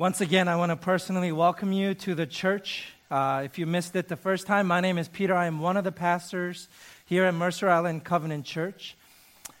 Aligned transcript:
Once 0.00 0.20
again, 0.20 0.46
I 0.46 0.54
want 0.54 0.70
to 0.70 0.76
personally 0.76 1.32
welcome 1.32 1.72
you 1.72 1.92
to 1.92 2.14
the 2.14 2.24
church. 2.24 2.92
Uh, 3.10 3.42
if 3.44 3.58
you 3.58 3.66
missed 3.66 3.96
it 3.96 4.06
the 4.06 4.14
first 4.14 4.46
time, 4.46 4.68
my 4.68 4.80
name 4.80 4.96
is 4.96 5.08
Peter. 5.08 5.34
I 5.34 5.46
am 5.46 5.58
one 5.58 5.76
of 5.76 5.82
the 5.82 5.90
pastors 5.90 6.68
here 7.04 7.24
at 7.24 7.34
Mercer 7.34 7.68
Island 7.68 8.04
Covenant 8.04 8.44
Church. 8.44 8.96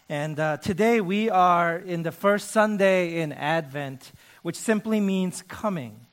And 0.08 0.38
uh, 0.38 0.58
today 0.58 1.00
we 1.00 1.28
are 1.28 1.76
in 1.76 2.04
the 2.04 2.12
first 2.12 2.52
Sunday 2.52 3.20
in 3.20 3.32
Advent, 3.32 4.12
which 4.42 4.54
simply 4.54 5.00
means 5.00 5.42
coming. 5.42 6.06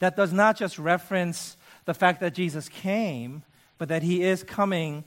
That 0.00 0.16
does 0.16 0.32
not 0.32 0.56
just 0.56 0.80
reference 0.80 1.56
the 1.84 1.94
fact 1.94 2.18
that 2.18 2.34
Jesus 2.34 2.68
came, 2.68 3.44
but 3.78 3.90
that 3.90 4.02
he 4.02 4.24
is 4.24 4.42
coming 4.42 5.04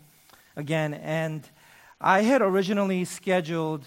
again. 0.56 0.94
And 0.94 1.44
I 2.00 2.22
had 2.22 2.42
originally 2.42 3.04
scheduled 3.04 3.86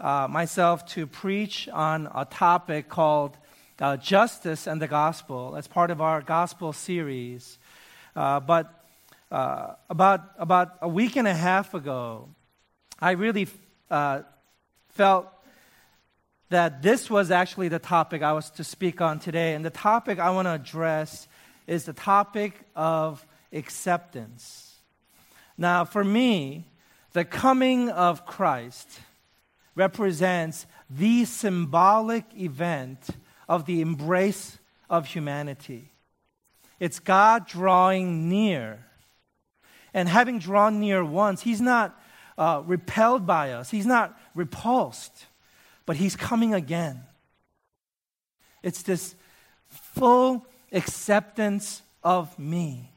uh, 0.00 0.28
myself 0.30 0.86
to 0.92 1.06
preach 1.06 1.68
on 1.68 2.08
a 2.14 2.24
topic 2.24 2.88
called 2.88 3.36
uh, 3.80 3.96
justice 3.96 4.66
and 4.66 4.80
the 4.80 4.86
gospel 4.86 5.56
as 5.56 5.66
part 5.66 5.90
of 5.90 6.00
our 6.00 6.22
gospel 6.22 6.72
series. 6.72 7.58
Uh, 8.14 8.40
but 8.40 8.84
uh, 9.30 9.74
about, 9.90 10.20
about 10.38 10.76
a 10.80 10.88
week 10.88 11.16
and 11.16 11.26
a 11.26 11.34
half 11.34 11.74
ago, 11.74 12.28
I 13.00 13.12
really 13.12 13.48
uh, 13.90 14.22
felt 14.90 15.26
that 16.50 16.82
this 16.82 17.10
was 17.10 17.30
actually 17.30 17.68
the 17.68 17.78
topic 17.78 18.22
I 18.22 18.32
was 18.32 18.50
to 18.50 18.64
speak 18.64 19.00
on 19.00 19.18
today. 19.18 19.54
And 19.54 19.64
the 19.64 19.70
topic 19.70 20.18
I 20.18 20.30
want 20.30 20.46
to 20.46 20.52
address 20.52 21.26
is 21.66 21.84
the 21.84 21.92
topic 21.92 22.60
of 22.76 23.26
acceptance. 23.52 24.76
Now, 25.56 25.84
for 25.84 26.04
me, 26.04 26.66
the 27.12 27.24
coming 27.24 27.90
of 27.90 28.26
Christ 28.26 28.88
represents 29.74 30.66
the 30.88 31.24
symbolic 31.24 32.24
event 32.36 33.00
of 33.48 33.66
the 33.66 33.80
embrace 33.80 34.58
of 34.88 35.06
humanity. 35.06 35.90
It's 36.80 36.98
God 36.98 37.46
drawing 37.46 38.28
near. 38.28 38.84
And 39.92 40.08
having 40.08 40.38
drawn 40.38 40.80
near 40.80 41.04
once, 41.04 41.42
He's 41.42 41.60
not 41.60 41.98
uh, 42.36 42.62
repelled 42.64 43.26
by 43.26 43.52
us, 43.52 43.70
He's 43.70 43.86
not 43.86 44.18
repulsed, 44.34 45.26
but 45.86 45.96
He's 45.96 46.16
coming 46.16 46.52
again. 46.52 47.02
It's 48.62 48.82
this 48.82 49.14
full 49.68 50.46
acceptance 50.72 51.82
of 52.02 52.38
me. 52.38 52.90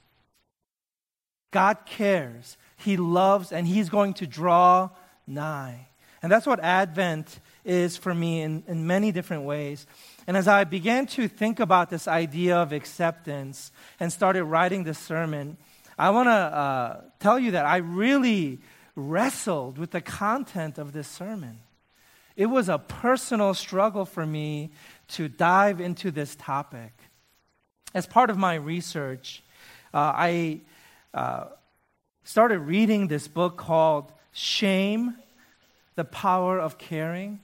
God 1.52 1.78
cares, 1.86 2.58
He 2.78 2.98
loves, 2.98 3.52
and 3.52 3.68
He's 3.68 3.90
going 3.90 4.14
to 4.16 4.28
draw 4.28 4.90
nigh. 5.26 5.88
And 6.22 6.32
that's 6.32 6.48
what 6.48 6.60
Advent 6.60 7.40
is 7.64 7.98
for 7.98 8.14
me 8.14 8.42
in, 8.42 8.64
in 8.68 8.88
many 8.88 9.12
different 9.12 9.44
ways. 9.44 9.86
And 10.26 10.36
as 10.36 10.48
I 10.48 10.64
began 10.64 11.06
to 11.08 11.28
think 11.28 11.60
about 11.60 11.90
this 11.90 12.08
idea 12.08 12.58
of 12.58 12.74
acceptance 12.74 13.72
and 14.00 14.12
started 14.12 14.44
writing 14.46 14.84
this 14.84 14.98
sermon, 14.98 15.58
I 15.98 16.10
want 16.10 16.28
to 16.28 16.32
uh, 16.32 17.02
tell 17.20 17.38
you 17.38 17.52
that 17.52 17.66
I 17.66 17.78
really 17.78 18.60
wrestled 18.96 19.78
with 19.78 19.92
the 19.92 20.02
content 20.02 20.78
of 20.78 20.92
this 20.92 21.08
sermon. 21.08 21.60
It 22.36 22.48
was 22.48 22.70
a 22.70 22.78
personal 22.78 23.54
struggle 23.54 24.06
for 24.06 24.26
me 24.26 24.72
to 25.10 25.28
dive 25.28 25.82
into 25.82 26.12
this 26.12 26.36
topic. 26.36 26.94
As 27.94 28.06
part 28.06 28.30
of 28.30 28.38
my 28.38 28.56
research, 28.56 29.44
uh, 29.94 30.14
I 30.16 30.62
uh, 31.14 31.46
started 32.24 32.60
reading 32.60 33.08
this 33.08 33.28
book 33.28 33.58
called 33.58 34.12
Shame 34.34 35.16
The 35.98 36.06
Power 36.06 36.60
of 36.60 36.78
Caring. 36.78 37.40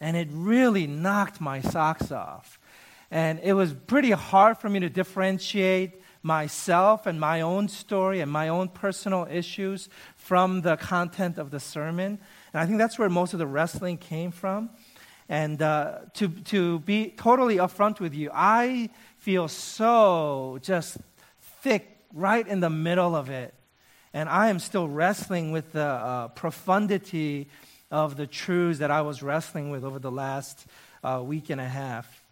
And 0.00 0.16
it 0.16 0.28
really 0.32 0.86
knocked 0.86 1.40
my 1.40 1.60
socks 1.60 2.10
off. 2.10 2.58
And 3.10 3.38
it 3.42 3.52
was 3.52 3.74
pretty 3.74 4.10
hard 4.10 4.58
for 4.58 4.68
me 4.68 4.80
to 4.80 4.88
differentiate 4.88 6.02
myself 6.22 7.06
and 7.06 7.20
my 7.20 7.42
own 7.42 7.68
story 7.68 8.20
and 8.20 8.30
my 8.30 8.48
own 8.48 8.68
personal 8.68 9.28
issues 9.30 9.88
from 10.16 10.62
the 10.62 10.76
content 10.76 11.36
of 11.36 11.50
the 11.50 11.60
sermon. 11.60 12.18
And 12.52 12.60
I 12.60 12.64
think 12.64 12.78
that's 12.78 12.98
where 12.98 13.10
most 13.10 13.34
of 13.34 13.38
the 13.38 13.46
wrestling 13.46 13.98
came 13.98 14.30
from. 14.30 14.70
And 15.28 15.60
uh, 15.60 15.98
to, 16.14 16.28
to 16.28 16.78
be 16.80 17.10
totally 17.10 17.56
upfront 17.56 18.00
with 18.00 18.14
you, 18.14 18.30
I 18.32 18.88
feel 19.18 19.46
so 19.48 20.58
just 20.62 20.96
thick 21.60 21.98
right 22.14 22.46
in 22.48 22.60
the 22.60 22.70
middle 22.70 23.14
of 23.14 23.28
it. 23.28 23.52
And 24.14 24.28
I 24.28 24.48
am 24.48 24.58
still 24.58 24.88
wrestling 24.88 25.52
with 25.52 25.72
the 25.72 25.82
uh, 25.82 26.28
profundity 26.28 27.48
of 27.90 28.16
the 28.16 28.26
truths 28.26 28.78
that 28.78 28.90
I 28.90 29.02
was 29.02 29.22
wrestling 29.22 29.70
with 29.70 29.84
over 29.84 29.98
the 29.98 30.10
last 30.10 30.66
uh, 31.02 31.22
week 31.24 31.50
and 31.50 31.60
a 31.60 31.68
half. 31.68 32.22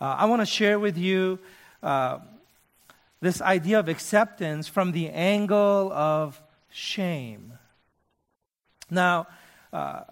Uh, 0.00 0.16
I 0.18 0.26
want 0.26 0.42
to 0.42 0.46
share 0.46 0.78
with 0.78 0.96
you 0.96 1.38
uh, 1.82 2.18
this 3.20 3.40
idea 3.40 3.78
of 3.78 3.88
acceptance 3.88 4.68
from 4.68 4.92
the 4.92 5.08
angle 5.10 5.92
of 5.92 6.40
shame. 6.70 7.52
Now, 8.90 9.26
uh, 9.72 10.02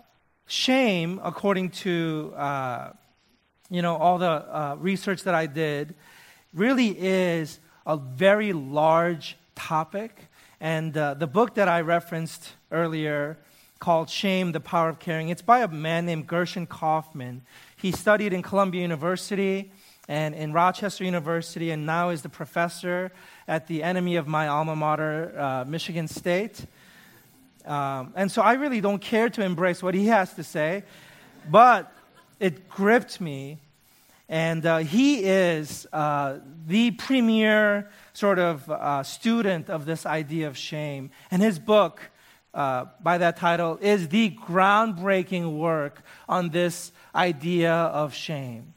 shame, 0.47 1.21
according 1.23 1.71
to 1.71 2.33
uh, 2.37 2.93
you 3.71 3.83
know 3.83 3.97
all 3.97 4.19
the 4.19 4.77
research 4.79 5.25
that 5.25 5.35
I 5.35 5.47
did, 5.47 5.95
really 6.55 6.97
is 6.99 7.59
a 7.87 7.97
very 7.97 8.53
large 8.53 9.37
topic. 9.55 10.29
And 10.63 10.95
the 10.95 11.27
book 11.27 11.57
that 11.57 11.67
I 11.67 11.81
referenced 11.81 12.53
earlier 12.71 13.37
called 13.81 14.09
Shame, 14.09 14.53
the 14.53 14.61
Power 14.61 14.91
of 14.91 15.01
Caring. 15.01 15.29
It's 15.29 15.43
by 15.43 15.59
a 15.59 15.67
man 15.67 16.07
named 16.07 16.29
Gershen 16.29 16.69
Kaufman. 16.69 17.43
He 17.77 17.91
studied 17.91 18.33
in 18.33 18.43
Columbia 18.43 18.81
University 18.81 19.73
and 20.07 20.37
in 20.37 20.53
Rochester 20.53 21.03
University, 21.03 21.73
and 21.73 21.85
now 21.85 22.11
is 22.11 22.23
the 22.23 22.29
professor 22.29 23.11
at 23.49 23.67
the 23.67 23.83
enemy 23.83 24.15
of 24.15 24.29
my 24.29 24.47
alma 24.47 24.77
mater, 24.77 25.37
uh, 25.37 25.65
Michigan 25.65 26.07
State. 26.07 26.65
Um, 27.67 28.13
and 28.15 28.31
so 28.31 28.41
I 28.41 28.53
really 28.53 28.81
don't 28.81 29.03
care 29.03 29.29
to 29.31 29.43
embrace 29.43 29.83
what 29.83 29.95
he 29.95 30.07
has 30.07 30.33
to 30.35 30.45
say, 30.45 30.85
but 31.51 31.93
it 32.39 32.69
gripped 32.69 33.21
me. 33.21 33.59
And 34.33 34.65
uh, 34.65 34.79
he 34.79 35.25
is 35.25 35.87
uh, 35.93 36.39
the 36.67 36.93
premier 36.93 37.91
sort 38.15 38.39
of 38.39 38.67
uh, 38.71 39.03
student 39.03 39.69
of 39.69 39.85
this 39.85 40.07
idea 40.07 40.49
of 40.49 40.57
shame. 40.57 41.11
And 41.31 41.43
his 41.43 41.59
book, 41.59 42.01
uh, 42.55 42.87
by 43.03 43.19
that 43.19 43.37
title 43.37 43.79
is 43.83 44.09
the 44.09 44.31
groundbreaking 44.31 45.59
work 45.59 46.03
on 46.31 46.49
this 46.49 46.93
idea 47.15 47.75
of 47.75 48.15
shame. 48.15 48.73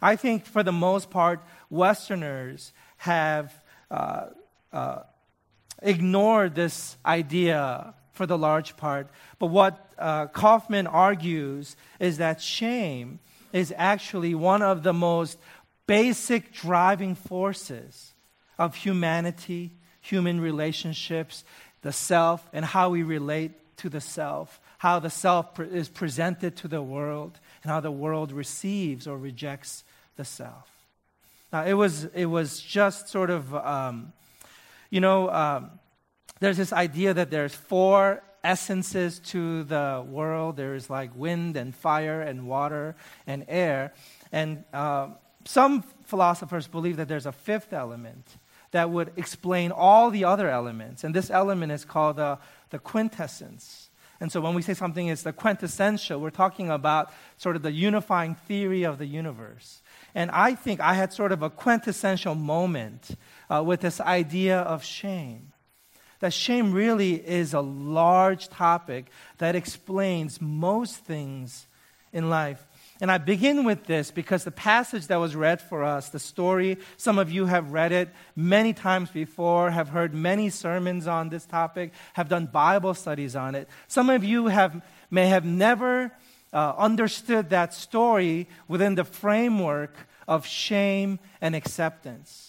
I 0.00 0.16
think 0.16 0.46
for 0.46 0.62
the 0.62 0.72
most 0.72 1.10
part, 1.10 1.44
Westerners 1.68 2.72
have 2.96 3.52
uh, 3.90 4.28
uh, 4.72 5.00
ignored 5.82 6.54
this 6.54 6.96
idea 7.04 7.92
for 8.12 8.24
the 8.24 8.38
large 8.38 8.74
part. 8.78 9.10
But 9.38 9.48
what 9.48 9.92
Kaufman 10.32 10.86
argues 10.86 11.76
is 12.00 12.16
that 12.16 12.40
shame 12.40 13.20
is 13.52 13.72
actually 13.76 14.34
one 14.34 14.62
of 14.62 14.82
the 14.82 14.92
most 14.92 15.38
basic 15.86 16.52
driving 16.52 17.14
forces 17.14 18.12
of 18.58 18.74
humanity, 18.74 19.72
human 20.00 20.40
relationships, 20.40 21.44
the 21.82 21.92
self 21.92 22.46
and 22.52 22.64
how 22.64 22.90
we 22.90 23.02
relate 23.02 23.52
to 23.78 23.88
the 23.88 24.00
self, 24.00 24.60
how 24.78 24.98
the 24.98 25.10
self 25.10 25.58
is 25.60 25.88
presented 25.88 26.56
to 26.56 26.68
the 26.68 26.82
world, 26.82 27.38
and 27.62 27.70
how 27.70 27.80
the 27.80 27.90
world 27.90 28.32
receives 28.32 29.06
or 29.06 29.16
rejects 29.16 29.84
the 30.16 30.24
self. 30.24 30.68
Now, 31.52 31.64
it 31.64 31.74
was, 31.74 32.04
it 32.06 32.26
was 32.26 32.60
just 32.60 33.08
sort 33.08 33.30
of, 33.30 33.54
um, 33.54 34.12
you 34.90 35.00
know, 35.00 35.30
um, 35.30 35.70
there's 36.40 36.56
this 36.56 36.72
idea 36.72 37.14
that 37.14 37.30
there's 37.30 37.54
four 37.54 38.22
essences 38.44 39.18
to 39.18 39.64
the 39.64 40.04
world 40.06 40.56
there's 40.56 40.88
like 40.88 41.10
wind 41.14 41.56
and 41.56 41.74
fire 41.74 42.20
and 42.20 42.46
water 42.46 42.96
and 43.26 43.44
air. 43.48 43.92
And 44.32 44.64
uh, 44.72 45.08
some 45.44 45.82
philosophers 46.04 46.66
believe 46.66 46.96
that 46.96 47.08
there's 47.08 47.26
a 47.26 47.32
fifth 47.32 47.72
element 47.72 48.38
that 48.70 48.90
would 48.90 49.12
explain 49.16 49.72
all 49.72 50.10
the 50.10 50.24
other 50.24 50.48
elements. 50.50 51.04
And 51.04 51.14
this 51.14 51.30
element 51.30 51.72
is 51.72 51.84
called 51.84 52.16
the, 52.16 52.38
the 52.70 52.78
quintessence. 52.78 53.90
And 54.20 54.32
so 54.32 54.40
when 54.40 54.54
we 54.54 54.62
say 54.62 54.74
something 54.74 55.06
is 55.06 55.22
the 55.22 55.32
quintessential, 55.32 56.20
we're 56.20 56.30
talking 56.30 56.70
about 56.70 57.12
sort 57.36 57.56
of 57.56 57.62
the 57.62 57.70
unifying 57.70 58.34
theory 58.34 58.82
of 58.82 58.98
the 58.98 59.06
universe. 59.06 59.80
And 60.14 60.30
I 60.32 60.54
think 60.54 60.80
I 60.80 60.94
had 60.94 61.12
sort 61.12 61.32
of 61.32 61.42
a 61.42 61.50
quintessential 61.50 62.34
moment 62.34 63.10
uh, 63.48 63.62
with 63.64 63.80
this 63.80 64.00
idea 64.00 64.58
of 64.58 64.84
shame. 64.84 65.52
That 66.20 66.32
shame 66.32 66.72
really 66.72 67.14
is 67.14 67.54
a 67.54 67.60
large 67.60 68.48
topic 68.48 69.06
that 69.38 69.54
explains 69.54 70.40
most 70.40 70.96
things 70.96 71.66
in 72.12 72.28
life. 72.30 72.64
And 73.00 73.12
I 73.12 73.18
begin 73.18 73.64
with 73.64 73.84
this 73.84 74.10
because 74.10 74.42
the 74.42 74.50
passage 74.50 75.06
that 75.06 75.18
was 75.18 75.36
read 75.36 75.60
for 75.60 75.84
us, 75.84 76.08
the 76.08 76.18
story, 76.18 76.78
some 76.96 77.18
of 77.18 77.30
you 77.30 77.46
have 77.46 77.70
read 77.70 77.92
it 77.92 78.08
many 78.34 78.72
times 78.72 79.10
before, 79.10 79.70
have 79.70 79.90
heard 79.90 80.12
many 80.12 80.50
sermons 80.50 81.06
on 81.06 81.28
this 81.28 81.46
topic, 81.46 81.92
have 82.14 82.28
done 82.28 82.46
Bible 82.46 82.94
studies 82.94 83.36
on 83.36 83.54
it. 83.54 83.68
Some 83.86 84.10
of 84.10 84.24
you 84.24 84.48
have, 84.48 84.82
may 85.10 85.28
have 85.28 85.44
never 85.44 86.10
uh, 86.52 86.74
understood 86.76 87.50
that 87.50 87.72
story 87.72 88.48
within 88.66 88.96
the 88.96 89.04
framework 89.04 89.94
of 90.26 90.44
shame 90.44 91.20
and 91.40 91.54
acceptance. 91.54 92.47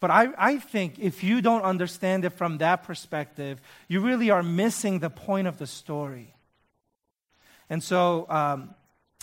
But 0.00 0.10
I, 0.10 0.28
I 0.36 0.58
think 0.58 0.98
if 0.98 1.24
you 1.24 1.40
don't 1.40 1.62
understand 1.62 2.24
it 2.24 2.30
from 2.30 2.58
that 2.58 2.82
perspective, 2.82 3.60
you 3.88 4.00
really 4.00 4.30
are 4.30 4.42
missing 4.42 4.98
the 4.98 5.10
point 5.10 5.46
of 5.46 5.58
the 5.58 5.66
story. 5.66 6.34
And 7.70 7.82
so 7.82 8.26
um, 8.28 8.74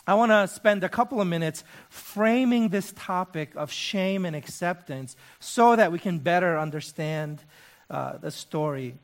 I 0.06 0.16
want 0.16 0.31
to 0.31 0.48
spend 0.48 0.84
a 0.84 0.90
couple 0.90 1.22
of 1.22 1.28
minutes 1.28 1.64
framing 1.90 2.70
this 2.70 2.94
topic 2.96 3.52
of 3.56 3.72
shame 3.72 4.25
and 4.25 4.36
acceptance 4.36 5.16
so 5.40 5.75
that 5.75 5.92
we 5.92 6.00
can 6.00 6.20
better 6.20 6.58
understand 6.58 7.42
uh, 7.90 8.18
the 8.18 8.31
story. 8.31 8.96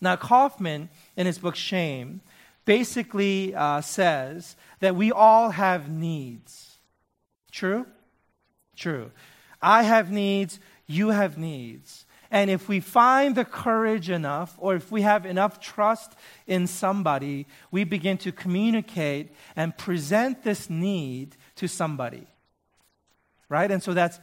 Now, 0.00 0.16
Kaufman, 0.16 0.88
in 1.16 1.26
his 1.26 1.38
book 1.38 1.56
Shame, 1.56 2.20
basically 2.64 3.54
uh, 3.54 3.80
says 3.80 4.56
that 4.80 4.96
we 4.96 5.12
all 5.12 5.50
have 5.50 5.90
needs. 5.90 6.78
True? 7.50 7.86
True. 8.76 9.10
I 9.62 9.82
have 9.82 10.10
needs, 10.10 10.58
you 10.90 11.10
have 11.10 11.38
needs. 11.38 12.04
And 12.30 12.48
if 12.48 12.68
we 12.68 12.80
find 12.80 13.34
the 13.34 13.44
courage 13.44 14.08
enough, 14.08 14.56
or 14.58 14.76
if 14.76 14.92
we 14.92 15.02
have 15.02 15.26
enough 15.26 15.58
trust 15.58 16.14
in 16.46 16.66
somebody, 16.66 17.46
we 17.70 17.84
begin 17.84 18.18
to 18.18 18.32
communicate 18.32 19.34
and 19.56 19.76
present 19.76 20.44
this 20.44 20.70
need 20.70 21.36
to 21.56 21.66
somebody. 21.66 22.26
Right? 23.48 23.70
And 23.70 23.82
so 23.82 23.94
that's 23.94 24.20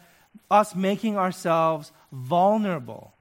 us 0.49 0.73
making 0.73 1.17
ourselves 1.17 1.91
vulnerable, 2.13 3.13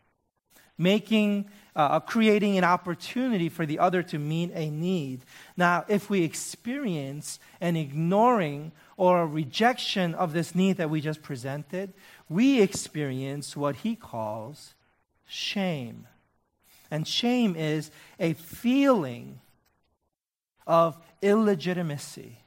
making, 0.79 1.51
uh, 1.75 1.99
creating 1.99 2.57
an 2.57 2.63
opportunity 2.63 3.49
for 3.49 3.67
the 3.67 3.81
other 3.81 4.05
to 4.05 4.19
meet 4.21 4.53
a 4.55 4.71
need. 4.71 5.25
Now, 5.57 5.85
if 5.89 6.09
we 6.09 6.23
experience 6.23 7.41
an 7.61 7.75
ignoring 7.75 8.71
or 8.97 9.23
a 9.23 9.27
rejection 9.27 10.15
of 10.15 10.33
this 10.33 10.55
need 10.55 10.77
that 10.77 10.91
we 10.91 11.01
just 11.01 11.23
presented, 11.23 11.93
we 12.29 12.61
experience 12.61 13.57
what 13.57 13.77
he 13.77 13.95
calls 13.97 14.75
shame. 15.27 16.07
And 16.91 17.07
shame 17.07 17.57
is 17.57 17.91
a 18.19 18.35
feeling 18.35 19.41
of 20.67 20.97
illegitimacy, 21.23 22.39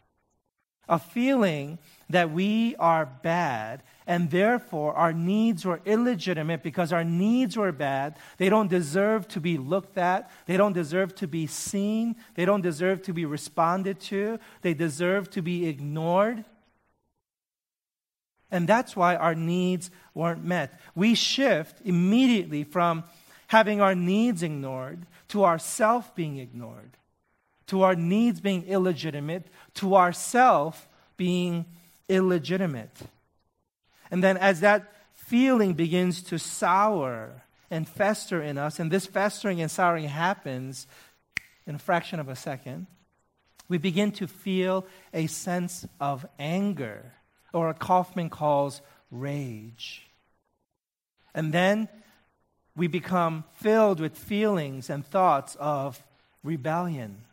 a 0.88 1.00
feeling 1.00 1.78
that 2.10 2.32
we 2.32 2.76
are 2.78 3.06
bad 3.06 3.84
and 4.10 4.32
therefore 4.32 4.96
our 4.96 5.14
needs 5.14 5.64
were 5.64 5.82
illegitimate 5.86 6.64
because 6.64 6.92
our 6.92 7.04
needs 7.04 7.56
were 7.56 7.72
bad. 7.72 8.18
They 8.38 8.50
don't 8.50 8.68
deserve 8.68 9.28
to 9.28 9.40
be 9.40 9.60
looked 9.60 10.00
at, 10.00 10.32
they 10.48 10.58
don't 10.58 10.74
deserve 10.74 11.14
to 11.18 11.28
be 11.28 11.46
seen, 11.46 12.16
they 12.34 12.44
don't 12.44 12.62
deserve 12.62 13.04
to 13.04 13.14
be 13.14 13.26
responded 13.26 14.00
to, 14.00 14.40
they 14.64 14.74
deserve 14.74 15.30
to 15.30 15.44
be 15.44 15.68
ignored. 15.68 16.44
And 18.52 18.68
that's 18.68 18.96
why 18.96 19.16
our 19.16 19.36
needs 19.36 19.92
weren't 20.14 20.44
met. 20.44 20.80
We 20.96 21.16
shift 21.16 21.82
immediately 21.86 22.64
from 22.64 23.04
having 23.48 23.82
our 23.82 23.96
needs 23.96 24.44
ignored 24.44 25.06
to 25.30 25.46
ourself 25.46 26.16
being 26.16 26.38
ignored, 26.38 26.98
to 27.68 27.84
our 27.84 27.96
needs 27.96 28.42
being 28.42 28.66
illegitimate, 28.66 29.48
to 29.76 29.96
ourself 29.96 30.88
being 31.18 31.66
illegitimate. 32.08 32.98
And 34.12 34.24
then 34.24 34.38
as 34.38 34.62
that 34.62 34.92
feeling 35.14 35.74
begins 35.74 36.24
to 36.24 36.40
sour 36.40 37.44
and 37.70 37.88
fester 37.88 38.42
in 38.42 38.58
us, 38.58 38.80
and 38.80 38.90
this 38.90 39.06
festering 39.06 39.62
and 39.62 39.70
souring 39.70 40.08
happens 40.08 40.88
in 41.68 41.76
a 41.76 41.80
fraction 41.80 42.20
of 42.20 42.30
a 42.30 42.36
second, 42.36 42.88
we 43.68 43.78
begin 43.78 44.12
to 44.14 44.28
feel 44.28 44.88
a 45.14 45.28
sense 45.28 45.86
of 46.00 46.26
anger 46.40 47.14
or 47.54 47.68
what 47.68 47.80
Kaufman 47.80 48.30
calls 48.30 48.82
rage. 49.12 50.08
And 51.34 51.54
then 51.54 51.88
we 52.76 52.88
become 52.88 53.44
filled 53.54 54.00
with 54.00 54.18
feelings 54.18 54.90
and 54.90 55.06
thoughts 55.06 55.56
of 55.60 56.02
rebellion. 56.44 57.24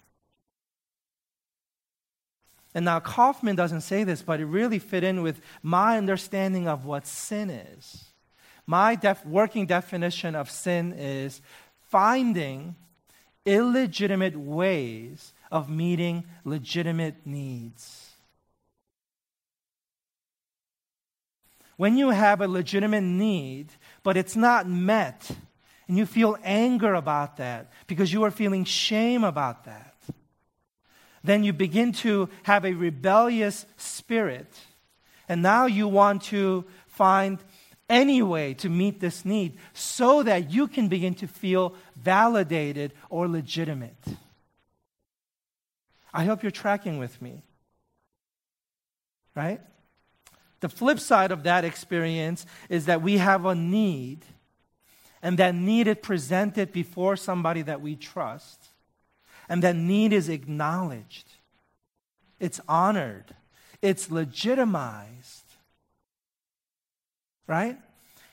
And 2.75 2.85
now 2.85 3.01
Kaufman 3.01 3.57
doesn't 3.57 3.81
say 3.81 4.05
this, 4.05 4.21
but 4.21 4.39
it 4.39 4.45
really 4.45 4.79
fit 4.79 5.03
in 5.03 5.23
with 5.23 5.41
my 5.63 5.97
understanding 5.97 6.69
of 6.69 6.85
what 6.85 7.07
sin 7.07 7.49
is. 7.49 8.05
My 8.67 8.97
def- 8.97 9.25
working 9.25 9.65
definition 9.65 10.35
of 10.35 10.51
sin 10.51 10.93
is 10.93 11.41
finding 11.89 12.75
illegitimate 13.47 14.37
ways 14.37 15.33
of 15.51 15.71
meeting 15.71 16.25
legitimate 16.45 17.25
needs. 17.25 18.06
When 21.77 21.97
you 21.97 22.11
have 22.11 22.41
a 22.41 22.49
legitimate 22.49 23.03
need, 23.03 23.69
but 24.03 24.17
it's 24.17 24.37
not 24.37 24.69
met, 24.69 25.31
and 25.89 25.97
you 25.99 26.07
feel 26.07 26.37
anger 26.43 26.95
about 26.95 27.37
that 27.37 27.71
because 27.87 28.13
you 28.13 28.25
are 28.25 28.31
feeling 28.31 28.65
shame 28.65 29.25
about 29.25 29.65
that, 29.65 29.95
then 31.23 31.45
you 31.45 31.53
begin 31.53 31.93
to 31.93 32.29
have 32.45 32.65
a 32.65 32.73
rebellious 32.73 33.67
spirit. 33.77 34.53
And 35.29 35.43
now 35.43 35.67
you 35.67 35.89
want 35.89 36.23
to 36.25 36.65
find 36.87 37.39
any 37.89 38.23
way 38.23 38.55
to 38.55 38.69
meet 38.69 39.01
this 39.01 39.25
need 39.25 39.59
so 39.73 40.23
that 40.23 40.51
you 40.51 40.69
can 40.69 40.89
begin 40.89 41.15
to 41.15 41.27
feel 41.27 41.75
validated 41.97 42.93
or 43.11 43.29
legitimate. 43.29 44.03
I 46.13 46.25
hope 46.25 46.43
you're 46.43 46.51
tracking 46.51 46.99
with 46.99 47.21
me. 47.21 47.43
Right? 49.35 49.61
The 50.67 50.75
flip 50.75 50.99
side 50.99 51.31
of 51.31 51.45
that 51.45 51.65
experience 51.65 52.45
is 52.69 52.87
that 52.87 53.01
we 53.01 53.19
have 53.19 53.45
a 53.45 53.55
need, 53.55 54.25
and 55.23 55.39
that 55.39 55.55
need 55.55 55.87
is 55.87 55.99
presented 56.03 56.73
before 56.73 57.15
somebody 57.15 57.63
that 57.63 57.81
we 57.81 57.95
trust, 57.95 58.71
and 59.49 59.63
that 59.63 59.77
need 59.77 60.13
is 60.13 60.29
acknowledged, 60.29 61.29
it's 62.41 62.61
honored, 62.69 63.33
it's 63.81 64.11
legitimized. 64.11 65.45
Right? 67.47 67.79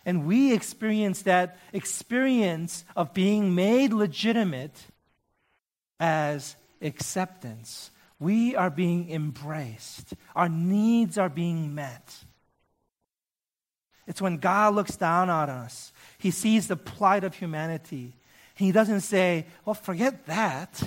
And 0.03 0.25
we 0.25 0.53
experience 0.53 1.21
that 1.21 1.59
experience 1.71 2.83
of 2.95 3.13
being 3.13 3.53
made 3.53 3.93
legitimate 3.93 4.87
as 5.99 6.55
acceptance 6.81 7.91
we 8.19 8.55
are 8.55 8.69
being 8.69 9.09
embraced, 9.09 10.13
our 10.35 10.49
needs 10.49 11.17
are 11.17 11.29
being 11.29 11.75
met. 11.75 12.15
It's 14.07 14.21
when 14.21 14.37
God 14.37 14.75
looks 14.75 14.97
down 14.97 15.29
on 15.29 15.49
us, 15.49 15.91
He 16.17 16.31
sees 16.31 16.67
the 16.67 16.75
plight 16.75 17.23
of 17.23 17.35
humanity. 17.35 18.15
He 18.55 18.71
doesn't 18.71 19.01
say, 19.01 19.47
Well, 19.65 19.73
forget 19.73 20.25
that. 20.27 20.83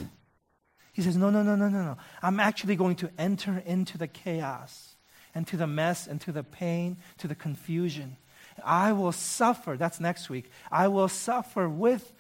He 0.92 1.02
says, 1.02 1.16
No, 1.16 1.30
no, 1.30 1.42
no, 1.42 1.56
no, 1.56 1.68
no, 1.68 1.82
no. 1.82 1.96
I'm 2.22 2.40
actually 2.40 2.76
going 2.76 2.96
to 2.96 3.10
enter 3.18 3.62
into 3.66 3.98
the 3.98 4.06
chaos 4.06 4.96
and 5.34 5.46
to 5.48 5.56
the 5.56 5.66
mess 5.66 6.06
and 6.06 6.20
to 6.22 6.32
the 6.32 6.42
pain, 6.42 6.96
to 7.18 7.28
the 7.28 7.34
confusion. 7.34 8.16
I 8.64 8.92
will 8.92 9.12
suffer. 9.12 9.76
That's 9.76 10.00
next 10.00 10.30
week. 10.30 10.50
I 10.70 10.88
will 10.88 11.08
suffer 11.08 11.68
with 11.68 12.12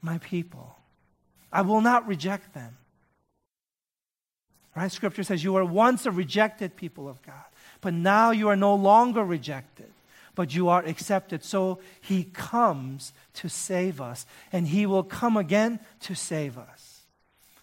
my 0.00 0.18
people. 0.18 0.76
I 1.52 1.62
will 1.62 1.80
not 1.80 2.06
reject 2.06 2.54
them. 2.54 2.76
Right? 4.76 4.90
Scripture 4.90 5.22
says 5.22 5.44
you 5.44 5.52
were 5.52 5.64
once 5.64 6.04
a 6.06 6.10
rejected 6.10 6.76
people 6.76 7.08
of 7.08 7.22
God, 7.22 7.44
but 7.80 7.94
now 7.94 8.30
you 8.32 8.48
are 8.48 8.56
no 8.56 8.74
longer 8.74 9.24
rejected, 9.24 9.92
but 10.34 10.54
you 10.54 10.68
are 10.68 10.84
accepted. 10.84 11.44
So 11.44 11.78
he 12.00 12.24
comes 12.24 13.12
to 13.34 13.48
save 13.48 14.00
us, 14.00 14.26
and 14.52 14.66
he 14.68 14.86
will 14.86 15.04
come 15.04 15.36
again 15.36 15.78
to 16.00 16.14
save 16.14 16.58
us. 16.58 17.02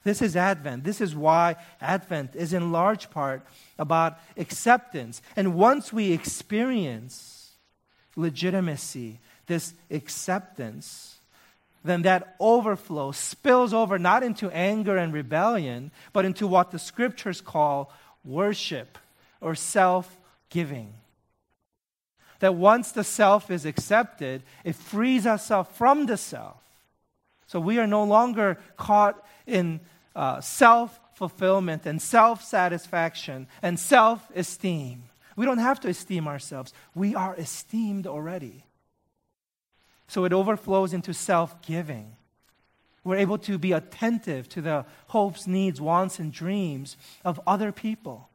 This 0.04 0.22
is 0.22 0.36
Advent. 0.36 0.84
This 0.84 1.00
is 1.00 1.16
why 1.16 1.58
Advent 1.80 2.36
is 2.36 2.54
in 2.54 2.72
large 2.72 3.12
part 3.12 3.46
about 3.78 4.18
acceptance. 4.36 5.22
And 5.36 5.54
once 5.54 5.94
we 5.94 6.12
experience 6.12 7.52
legitimacy, 8.16 9.20
this 9.46 9.74
acceptance, 9.92 11.20
then 11.84 12.04
that 12.04 12.36
overflow 12.40 13.12
spills 13.12 13.74
over 13.74 13.98
not 13.98 14.24
into 14.24 14.52
anger 14.52 14.98
and 14.98 15.14
rebellion, 15.14 15.92
but 16.14 16.26
into 16.26 16.46
what 16.46 16.72
the 16.72 16.80
scriptures 16.80 17.42
call 17.42 17.92
worship 18.24 18.98
or 19.40 19.56
self 19.56 20.18
giving. 20.50 20.94
That 22.40 22.56
once 22.56 22.92
the 22.92 23.04
self 23.04 23.50
is 23.50 23.66
accepted, 23.66 24.44
it 24.64 24.76
frees 24.76 25.26
ourselves 25.26 25.70
from 25.74 26.06
the 26.06 26.18
self. 26.18 26.58
So 27.48 27.60
we 27.60 27.80
are 27.80 27.88
no 27.88 28.04
longer 28.04 28.58
caught 28.78 29.24
in 29.46 29.80
uh, 30.16 30.42
self 30.42 31.00
fulfillment 31.16 31.86
and 31.86 32.02
self 32.02 32.44
satisfaction 32.44 33.48
and 33.62 33.80
self 33.80 34.28
esteem. 34.36 35.04
We 35.36 35.46
don't 35.46 35.58
have 35.58 35.80
to 35.82 35.90
esteem 35.90 36.28
ourselves, 36.28 36.74
we 36.94 37.16
are 37.16 37.36
esteemed 37.36 38.06
already. 38.06 38.66
So 40.12 40.26
it 40.26 40.34
overflows 40.34 40.92
into 40.92 41.14
self 41.14 41.62
giving. 41.62 42.18
We're 43.06 43.16
able 43.16 43.38
to 43.38 43.58
be 43.58 43.72
attentive 43.72 44.50
to 44.50 44.62
the 44.62 44.86
hopes, 45.08 45.48
needs, 45.48 45.80
wants, 45.80 46.20
and 46.20 46.34
dreams 46.34 46.98
of 47.24 47.40
other 47.48 47.72
people. 47.72 48.28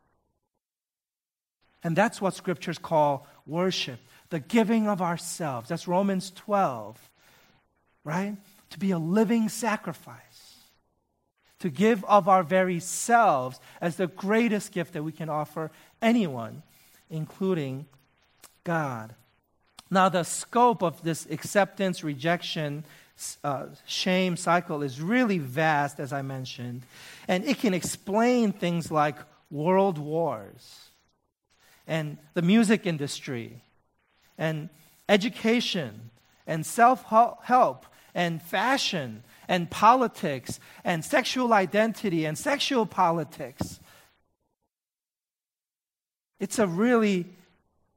And 1.85 1.95
that's 1.95 2.19
what 2.19 2.33
scriptures 2.33 2.79
call 2.79 3.27
worship 3.47 4.01
the 4.31 4.41
giving 4.41 4.89
of 4.89 5.03
ourselves. 5.03 5.69
That's 5.69 5.87
Romans 5.87 6.33
12, 6.35 6.99
right? 8.05 8.39
To 8.71 8.79
be 8.79 8.93
a 8.93 8.99
living 8.99 9.51
sacrifice, 9.51 10.57
to 11.59 11.69
give 11.69 12.03
of 12.07 12.27
our 12.27 12.43
very 12.43 12.81
selves 12.81 13.61
as 13.83 13.97
the 13.97 14.07
greatest 14.07 14.73
gift 14.73 14.95
that 14.95 15.03
we 15.03 15.13
can 15.13 15.29
offer 15.29 15.71
anyone, 16.01 16.63
including 17.11 17.85
God. 18.65 19.15
Now, 19.91 20.09
the 20.09 20.25
scope 20.25 20.83
of 20.83 21.03
this 21.03 21.27
acceptance, 21.31 22.03
rejection, 22.03 22.85
uh, 23.45 23.67
shame 23.87 24.37
cycle 24.37 24.83
is 24.83 25.01
really 25.01 25.39
vast, 25.39 26.01
as 26.01 26.13
I 26.13 26.23
mentioned, 26.23 26.83
and 27.29 27.45
it 27.45 27.59
can 27.59 27.73
explain 27.73 28.53
things 28.53 28.91
like 28.91 29.17
world 29.51 29.99
wars 29.99 30.91
and 31.87 32.19
the 32.35 32.43
music 32.43 32.85
industry 32.85 33.63
and 34.37 34.69
education 35.09 36.11
and 36.47 36.67
self 36.67 37.05
help 37.05 37.87
and 38.15 38.43
fashion 38.43 39.23
and 39.49 39.71
politics 39.71 40.59
and 40.85 41.05
sexual 41.05 41.53
identity 41.53 42.25
and 42.25 42.37
sexual 42.37 42.87
politics. 42.87 43.79
It's 46.41 46.59
a 46.59 46.67
really 46.67 47.27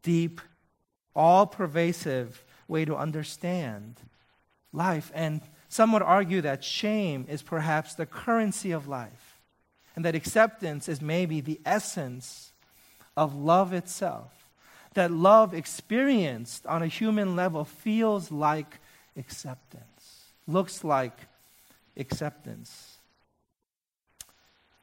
deep, 0.03 0.41
all 1.15 1.45
pervasive 1.45 2.43
way 2.67 2.85
to 2.85 2.95
understand 2.95 3.95
life. 4.71 5.11
And 5.13 5.41
some 5.67 5.91
would 5.91 6.01
argue 6.01 6.41
that 6.41 6.63
shame 6.63 7.25
is 7.29 7.41
perhaps 7.41 7.93
the 7.93 8.05
currency 8.05 8.71
of 8.71 8.87
life, 8.87 9.39
and 9.95 10.05
that 10.05 10.15
acceptance 10.15 10.87
is 10.87 11.01
maybe 11.01 11.41
the 11.41 11.59
essence 11.65 12.51
of 13.17 13.35
love 13.35 13.73
itself. 13.73 14.31
That 14.95 15.11
love 15.11 15.53
experienced 15.53 16.65
on 16.65 16.81
a 16.81 16.87
human 16.87 17.35
level 17.35 17.63
feels 17.65 18.31
like 18.31 18.79
acceptance, 19.15 20.31
looks 20.47 20.83
like 20.83 21.27
acceptance. 21.95 22.97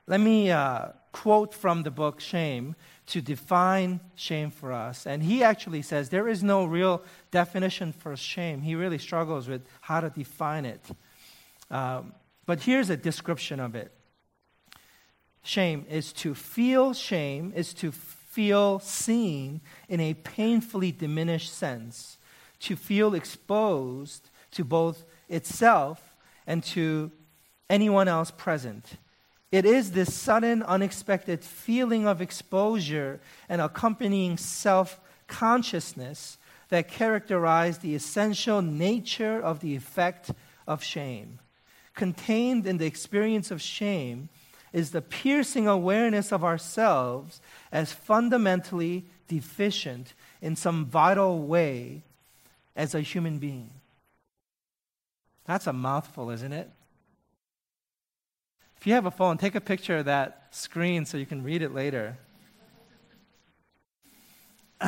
Let 0.06 0.20
me 0.20 0.52
uh, 0.52 0.90
quote 1.10 1.52
from 1.52 1.82
the 1.82 1.90
book 1.90 2.20
Shame 2.20 2.76
to 3.06 3.20
define 3.20 4.00
shame 4.14 4.50
for 4.50 4.72
us. 4.72 5.06
And 5.06 5.22
he 5.22 5.42
actually 5.42 5.82
says 5.82 6.08
there 6.08 6.28
is 6.28 6.42
no 6.42 6.64
real 6.64 7.02
definition 7.30 7.92
for 7.92 8.16
shame. 8.16 8.62
He 8.62 8.74
really 8.74 8.98
struggles 8.98 9.48
with 9.48 9.62
how 9.80 10.00
to 10.00 10.10
define 10.10 10.64
it. 10.64 10.84
Um, 11.70 12.12
but 12.46 12.60
here's 12.60 12.90
a 12.90 12.96
description 12.96 13.60
of 13.60 13.74
it 13.74 13.92
shame 15.42 15.86
is 15.88 16.12
to 16.12 16.34
feel 16.34 16.92
shame, 16.92 17.52
is 17.54 17.72
to 17.74 17.92
feel 17.92 18.80
seen 18.80 19.60
in 19.88 20.00
a 20.00 20.14
painfully 20.14 20.90
diminished 20.90 21.52
sense, 21.52 22.18
to 22.60 22.74
feel 22.74 23.14
exposed 23.14 24.28
to 24.50 24.64
both 24.64 25.04
itself 25.28 26.16
and 26.46 26.62
to 26.62 27.10
anyone 27.70 28.08
else 28.08 28.30
present. 28.30 28.98
It 29.56 29.64
is 29.64 29.92
this 29.92 30.12
sudden, 30.12 30.62
unexpected 30.62 31.42
feeling 31.42 32.06
of 32.06 32.20
exposure 32.20 33.20
and 33.48 33.62
accompanying 33.62 34.36
self 34.36 35.00
consciousness 35.28 36.36
that 36.68 36.88
characterize 36.88 37.78
the 37.78 37.94
essential 37.94 38.60
nature 38.60 39.40
of 39.40 39.60
the 39.60 39.74
effect 39.74 40.30
of 40.66 40.84
shame. 40.84 41.38
Contained 41.94 42.66
in 42.66 42.76
the 42.76 42.84
experience 42.84 43.50
of 43.50 43.62
shame 43.62 44.28
is 44.74 44.90
the 44.90 45.00
piercing 45.00 45.66
awareness 45.66 46.32
of 46.32 46.44
ourselves 46.44 47.40
as 47.72 47.94
fundamentally 47.94 49.06
deficient 49.26 50.12
in 50.42 50.54
some 50.54 50.84
vital 50.84 51.38
way 51.38 52.02
as 52.76 52.94
a 52.94 53.00
human 53.00 53.38
being. 53.38 53.70
That's 55.46 55.66
a 55.66 55.72
mouthful, 55.72 56.28
isn't 56.28 56.52
it? 56.52 56.68
If 58.86 58.90
you 58.90 58.94
have 58.94 59.06
a 59.06 59.10
phone, 59.10 59.36
take 59.36 59.56
a 59.56 59.60
picture 59.60 59.96
of 59.96 60.04
that 60.04 60.46
screen 60.52 61.06
so 61.06 61.18
you 61.18 61.26
can 61.26 61.42
read 61.42 61.60
it 61.60 61.74
later. 61.74 62.18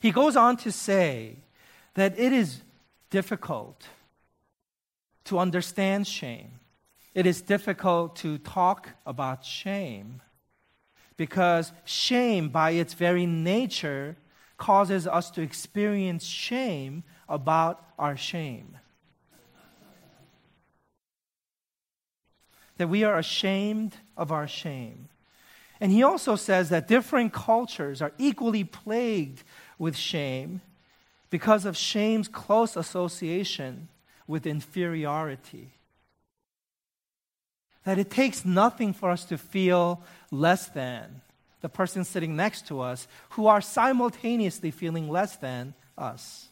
he 0.00 0.12
goes 0.12 0.36
on 0.36 0.56
to 0.58 0.70
say 0.70 1.38
that 1.94 2.16
it 2.16 2.32
is 2.32 2.60
difficult 3.10 3.88
to 5.24 5.40
understand 5.40 6.06
shame. 6.06 6.60
It 7.16 7.26
is 7.26 7.42
difficult 7.42 8.14
to 8.18 8.38
talk 8.38 8.90
about 9.04 9.44
shame 9.44 10.22
because 11.16 11.72
shame, 11.84 12.48
by 12.48 12.70
its 12.70 12.94
very 12.94 13.26
nature, 13.26 14.16
causes 14.56 15.08
us 15.08 15.32
to 15.32 15.42
experience 15.42 16.24
shame 16.24 17.02
about 17.28 17.84
our 17.98 18.16
shame. 18.16 18.78
That 22.78 22.88
we 22.88 23.04
are 23.04 23.18
ashamed 23.18 23.96
of 24.16 24.32
our 24.32 24.48
shame. 24.48 25.08
And 25.80 25.90
he 25.90 26.02
also 26.02 26.36
says 26.36 26.68
that 26.68 26.86
different 26.86 27.32
cultures 27.32 28.00
are 28.00 28.12
equally 28.16 28.64
plagued 28.64 29.42
with 29.78 29.96
shame 29.96 30.60
because 31.28 31.64
of 31.64 31.76
shame's 31.76 32.28
close 32.28 32.76
association 32.76 33.88
with 34.26 34.46
inferiority. 34.46 35.72
That 37.84 37.98
it 37.98 38.10
takes 38.10 38.44
nothing 38.44 38.92
for 38.92 39.10
us 39.10 39.24
to 39.24 39.38
feel 39.38 40.02
less 40.30 40.68
than 40.68 41.22
the 41.62 41.68
person 41.68 42.04
sitting 42.04 42.36
next 42.36 42.66
to 42.68 42.80
us 42.80 43.08
who 43.30 43.46
are 43.46 43.60
simultaneously 43.60 44.70
feeling 44.70 45.08
less 45.08 45.36
than 45.36 45.74
us. 45.96 46.48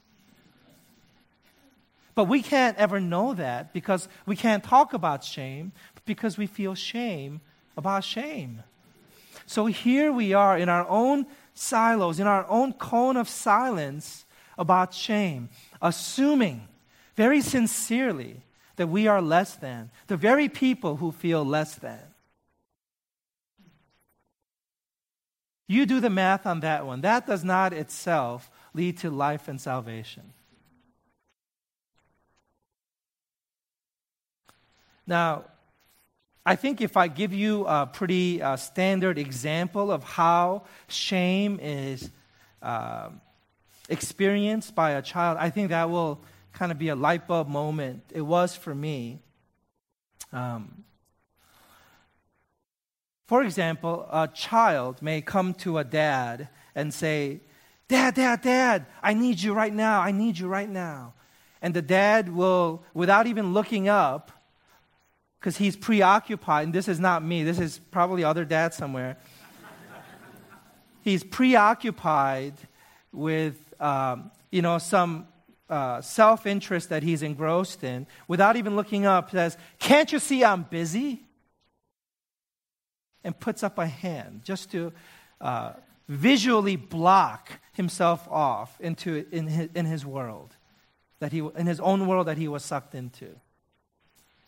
But 2.21 2.29
we 2.29 2.43
can't 2.43 2.77
ever 2.77 3.01
know 3.01 3.33
that 3.33 3.73
because 3.73 4.07
we 4.27 4.37
can't 4.37 4.63
talk 4.63 4.93
about 4.93 5.25
shame 5.25 5.73
because 6.05 6.37
we 6.37 6.47
feel 6.47 6.75
shame 6.75 7.41
about 7.79 8.05
shame. 8.05 8.63
So 9.47 9.65
here 9.65 10.13
we 10.13 10.35
are 10.35 10.59
in 10.59 10.69
our 10.69 10.87
own 10.87 11.25
silos, 11.55 12.21
in 12.21 12.27
our 12.27 12.47
own 12.47 12.75
cone 12.75 13.17
of 13.17 13.27
silence 13.27 14.27
about 14.59 14.93
shame, 14.93 15.49
assuming 15.81 16.69
very 17.17 17.41
sincerely 17.41 18.43
that 18.77 18.89
we 18.89 19.07
are 19.07 19.23
less 19.23 19.57
than, 19.57 19.91
the 20.07 20.19
very 20.19 20.51
people 20.51 20.97
who 20.97 21.13
feel 21.13 21.43
less 21.43 21.75
than. 21.77 22.03
You 25.67 25.87
do 25.87 26.01
the 26.01 26.11
math 26.11 26.45
on 26.45 26.61
that 26.61 26.85
one. 26.85 27.01
That 27.01 27.27
does 27.27 27.45
not 27.45 27.73
itself 27.73 28.51
lead 28.75 28.99
to 28.99 29.09
life 29.09 29.49
and 29.49 29.59
salvation. 29.59 30.35
Now, 35.11 35.47
I 36.47 36.55
think 36.55 36.81
if 36.81 36.97
I 36.97 37.09
give 37.09 37.33
you 37.33 37.67
a 37.67 37.85
pretty 37.85 38.41
uh, 38.41 38.55
standard 38.55 39.19
example 39.19 39.91
of 39.91 40.05
how 40.05 40.63
shame 40.87 41.59
is 41.61 42.09
uh, 42.63 43.09
experienced 43.89 44.77
by 44.77 44.93
a 44.93 45.03
child, 45.03 45.37
I 45.41 45.51
think 45.51 45.71
that 45.71 45.91
will 45.91 46.21
kind 46.53 46.71
of 46.71 46.79
be 46.79 46.91
a 46.91 46.95
light 46.95 47.27
bulb 47.27 47.49
moment. 47.49 48.05
It 48.15 48.21
was 48.21 48.55
for 48.55 48.73
me. 48.73 49.19
Um, 50.33 50.85
for 53.27 53.43
example, 53.43 54.07
a 54.13 54.29
child 54.29 55.03
may 55.03 55.23
come 55.23 55.55
to 55.55 55.79
a 55.79 55.83
dad 55.83 56.51
and 56.77 56.95
say, 56.95 57.41
Dad, 57.89 58.15
Dad, 58.15 58.43
Dad, 58.43 58.87
I 59.03 59.15
need 59.15 59.41
you 59.41 59.55
right 59.55 59.75
now. 59.75 60.03
I 60.03 60.13
need 60.13 60.39
you 60.39 60.47
right 60.47 60.71
now. 60.71 61.15
And 61.61 61.75
the 61.75 61.83
dad 61.83 62.33
will, 62.33 62.85
without 62.95 63.27
even 63.27 63.53
looking 63.53 63.89
up, 63.89 64.31
because 65.41 65.57
he's 65.57 65.75
preoccupied, 65.75 66.65
and 66.65 66.75
this 66.75 66.87
is 66.87 67.01
not 67.01 67.25
me, 67.25 67.45
this 67.45 67.59
is 67.59 67.81
probably 67.91 68.23
other 68.23 68.45
dad 68.45 68.75
somewhere. 68.75 69.17
he's 71.03 71.25
preoccupied 71.25 72.53
with, 73.11 73.57
um, 73.81 74.31
you 74.51 74.61
know, 74.61 74.77
some 74.77 75.27
uh, 75.71 76.03
self 76.03 76.47
interest 76.47 76.91
that 76.91 77.03
he's 77.03 77.23
engrossed 77.23 77.83
in, 77.83 78.07
without 78.29 78.57
even 78.57 78.77
looking 78.77 79.07
up, 79.07 79.31
says, 79.31 79.57
Can't 79.79 80.13
you 80.13 80.19
see 80.19 80.45
I'm 80.45 80.65
busy? 80.65 81.23
And 83.25 83.39
puts 83.39 83.63
up 83.63 83.79
a 83.79 83.87
hand 83.87 84.43
just 84.45 84.71
to 84.73 84.93
uh, 85.41 85.73
visually 86.07 86.77
block 86.77 87.51
himself 87.73 88.29
off 88.29 88.79
into 88.81 89.25
in 89.33 89.47
his, 89.47 89.69
in 89.75 89.87
his 89.87 90.05
world, 90.05 90.55
that 91.19 91.33
he, 91.33 91.39
in 91.39 91.67
his 91.67 91.81
own 91.81 92.07
world 92.07 92.27
that 92.27 92.37
he 92.37 92.49
was 92.49 92.63
sucked 92.63 92.95
into 92.95 93.37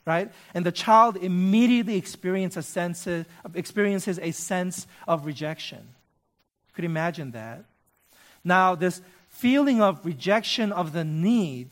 right? 0.05 0.31
And 0.55 0.67
the 0.67 0.73
child 0.73 1.17
immediately 1.17 1.97
experiences 1.97 2.67
a 2.67 2.69
sense 2.69 3.07
of, 3.07 3.27
experiences 3.55 4.19
a 4.21 4.33
sense 4.33 4.87
of 5.07 5.27
rejection. 5.27 5.79
You 5.81 6.75
could 6.75 6.85
imagine 6.85 7.33
that. 7.33 7.65
Now, 8.45 8.75
this 8.75 9.01
feeling 9.29 9.81
of 9.81 10.05
rejection 10.05 10.73
of 10.73 10.93
the 10.93 11.05
need 11.05 11.69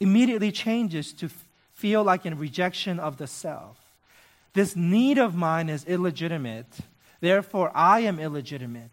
immediately 0.00 0.52
changes 0.52 1.12
to 1.14 1.30
feel 1.72 2.02
like 2.02 2.26
a 2.26 2.34
rejection 2.34 3.00
of 3.00 3.16
the 3.16 3.26
self. 3.26 3.78
This 4.52 4.76
need 4.76 5.18
of 5.18 5.34
mine 5.34 5.68
is 5.68 5.84
illegitimate. 5.84 6.66
Therefore, 7.20 7.70
I 7.74 8.00
am 8.00 8.18
illegitimate. 8.18 8.90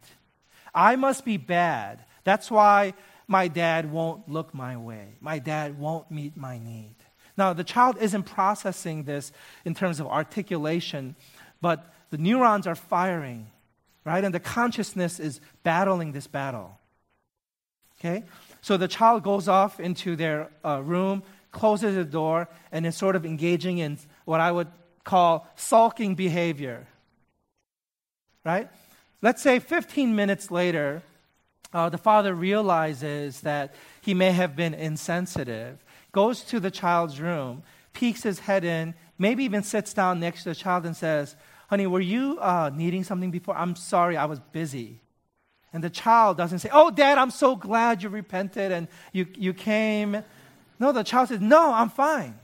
I 0.74 0.96
must 0.96 1.26
be 1.26 1.38
bad. 1.38 2.06
That's 2.24 2.50
why 2.50 2.94
my 3.28 3.48
dad 3.48 3.92
won't 3.92 4.30
look 4.30 4.54
my 4.54 4.78
way. 4.78 5.16
My 5.20 5.40
dad 5.40 5.78
won't 5.78 6.10
meet 6.10 6.38
my 6.38 6.58
need. 6.58 6.96
Now, 7.40 7.54
the 7.54 7.64
child 7.64 7.96
isn't 8.02 8.24
processing 8.24 9.04
this 9.04 9.32
in 9.64 9.74
terms 9.74 10.02
of 10.02 10.08
articulation, 10.08 11.16
but 11.62 11.94
the 12.10 12.18
neurons 12.18 12.68
are 12.68 12.76
firing, 12.76 13.48
right? 14.04 14.22
And 14.22 14.34
the 14.34 14.42
consciousness 14.42 15.22
is 15.22 15.40
battling 15.64 16.12
this 16.12 16.28
battle. 16.28 16.78
Okay? 17.98 18.26
So 18.62 18.76
the 18.76 18.90
child 18.90 19.24
goes 19.24 19.48
off 19.48 19.80
into 19.80 20.18
their 20.18 20.50
uh, 20.66 20.82
room, 20.84 21.24
closes 21.54 21.96
the 21.96 22.04
door, 22.04 22.50
and 22.74 22.86
is 22.86 22.98
sort 22.98 23.16
of 23.16 23.26
engaging 23.26 23.78
in 23.78 23.98
what 24.26 24.42
I 24.42 24.52
would 24.52 24.68
call 25.06 25.48
sulking 25.56 26.16
behavior. 26.16 26.88
Right? 28.44 28.68
Let's 29.22 29.42
say 29.42 29.60
15 29.60 30.14
minutes 30.14 30.52
later, 30.52 31.04
uh, 31.74 31.88
the 31.88 31.98
father 31.98 32.34
realizes 32.34 33.40
that 33.42 33.76
he 34.02 34.14
may 34.14 34.32
have 34.32 34.58
been 34.58 34.74
insensitive, 34.74 35.82
goes 36.12 36.42
to 36.42 36.60
the 36.60 36.72
child's 36.72 37.20
room, 37.20 37.64
peeks 37.94 38.24
his 38.24 38.40
head 38.40 38.64
in, 38.64 38.94
maybe 39.18 39.44
even 39.44 39.64
sits 39.64 39.94
down 39.94 40.20
next 40.20 40.44
to 40.44 40.50
the 40.50 40.56
child 40.56 40.86
and 40.86 40.96
says, 40.96 41.36
Honey, 41.70 41.86
were 41.86 42.00
you 42.00 42.40
uh, 42.40 42.72
needing 42.74 43.04
something 43.04 43.30
before? 43.30 43.56
I'm 43.56 43.76
sorry, 43.76 44.18
I 44.18 44.26
was 44.26 44.40
busy. 44.40 45.02
And 45.72 45.84
the 45.84 45.90
child 45.90 46.38
doesn't 46.38 46.60
say, 46.60 46.70
Oh, 46.72 46.90
dad, 46.90 47.18
I'm 47.18 47.32
so 47.32 47.56
glad 47.56 48.02
you 48.02 48.10
repented 48.10 48.72
and 48.72 48.88
you, 49.14 49.28
you 49.36 49.54
came. 49.54 50.24
No, 50.80 50.92
the 50.92 51.04
child 51.04 51.30
says, 51.30 51.42
No, 51.42 51.74
I'm 51.74 51.90
fine. 51.90 52.40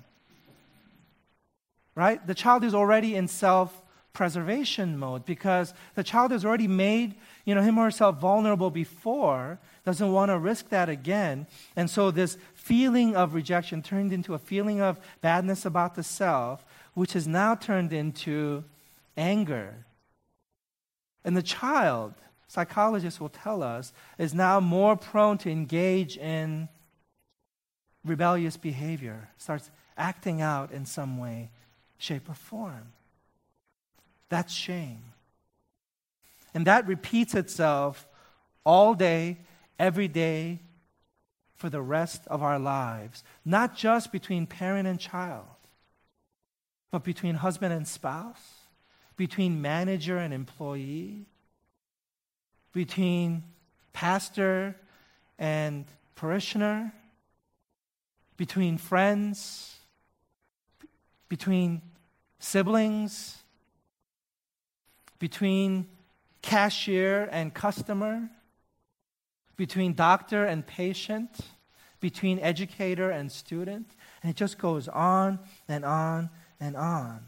Right? 1.95 2.25
The 2.25 2.35
child 2.35 2.63
is 2.63 2.75
already 2.75 3.15
in 3.15 3.27
self 3.27 3.81
preservation 4.13 4.97
mode 4.97 5.25
because 5.25 5.73
the 5.95 6.03
child 6.03 6.31
has 6.31 6.45
already 6.45 6.67
made 6.67 7.15
you 7.45 7.53
know, 7.53 7.61
him 7.61 7.77
or 7.77 7.85
herself 7.85 8.19
vulnerable 8.19 8.71
before, 8.71 9.59
doesn't 9.85 10.11
want 10.11 10.29
to 10.29 10.39
risk 10.39 10.69
that 10.69 10.89
again. 10.89 11.45
And 11.75 11.89
so 11.89 12.09
this 12.09 12.37
feeling 12.65 13.15
of 13.15 13.35
rejection 13.35 13.83
turned 13.83 14.11
into 14.11 14.33
a 14.33 14.39
feeling 14.39 14.81
of 14.81 14.99
badness 15.21 15.65
about 15.65 15.93
the 15.93 16.01
self, 16.01 16.65
which 16.95 17.15
is 17.15 17.27
now 17.27 17.53
turned 17.53 17.93
into 17.93 18.63
anger. 19.15 19.85
And 21.23 21.37
the 21.37 21.43
child, 21.43 22.15
psychologists 22.47 23.21
will 23.21 23.29
tell 23.29 23.61
us, 23.61 23.93
is 24.17 24.33
now 24.33 24.59
more 24.59 24.95
prone 24.95 25.37
to 25.39 25.51
engage 25.51 26.17
in 26.17 26.67
rebellious 28.03 28.57
behavior, 28.57 29.29
starts 29.37 29.69
acting 29.95 30.41
out 30.41 30.71
in 30.71 30.87
some 30.87 31.19
way, 31.19 31.51
shape, 31.99 32.27
or 32.27 32.33
form. 32.33 32.93
That's 34.29 34.51
shame. 34.51 35.03
And 36.55 36.65
that 36.65 36.87
repeats 36.87 37.35
itself 37.35 38.07
all 38.63 38.95
day, 38.95 39.37
every 39.77 40.07
day, 40.07 40.61
for 41.55 41.69
the 41.69 41.81
rest 41.81 42.21
of 42.27 42.43
our 42.43 42.59
lives. 42.59 43.23
Not 43.43 43.75
just 43.75 44.11
between 44.11 44.45
parent 44.45 44.87
and 44.87 44.99
child, 44.99 45.45
but 46.91 47.03
between 47.03 47.35
husband 47.35 47.73
and 47.73 47.87
spouse, 47.87 48.67
between 49.17 49.61
manager 49.61 50.17
and 50.17 50.33
employee, 50.33 51.25
between 52.73 53.43
pastor 53.93 54.75
and 55.39 55.85
parishioner, 56.15 56.93
between 58.37 58.77
friends, 58.77 59.77
between 61.29 61.81
siblings, 62.39 63.37
between 65.19 65.87
cashier 66.41 67.27
and 67.31 67.53
customer, 67.53 68.29
between 69.57 69.93
doctor 69.93 70.45
and 70.45 70.65
patient, 70.65 71.39
between 71.99 72.39
educator 72.39 73.09
and 73.09 73.31
student. 73.31 73.91
And 74.21 74.29
it 74.29 74.35
just 74.35 74.57
goes 74.57 74.87
on 74.87 75.39
and 75.67 75.85
on 75.85 76.29
and 76.59 76.75
on. 76.75 77.21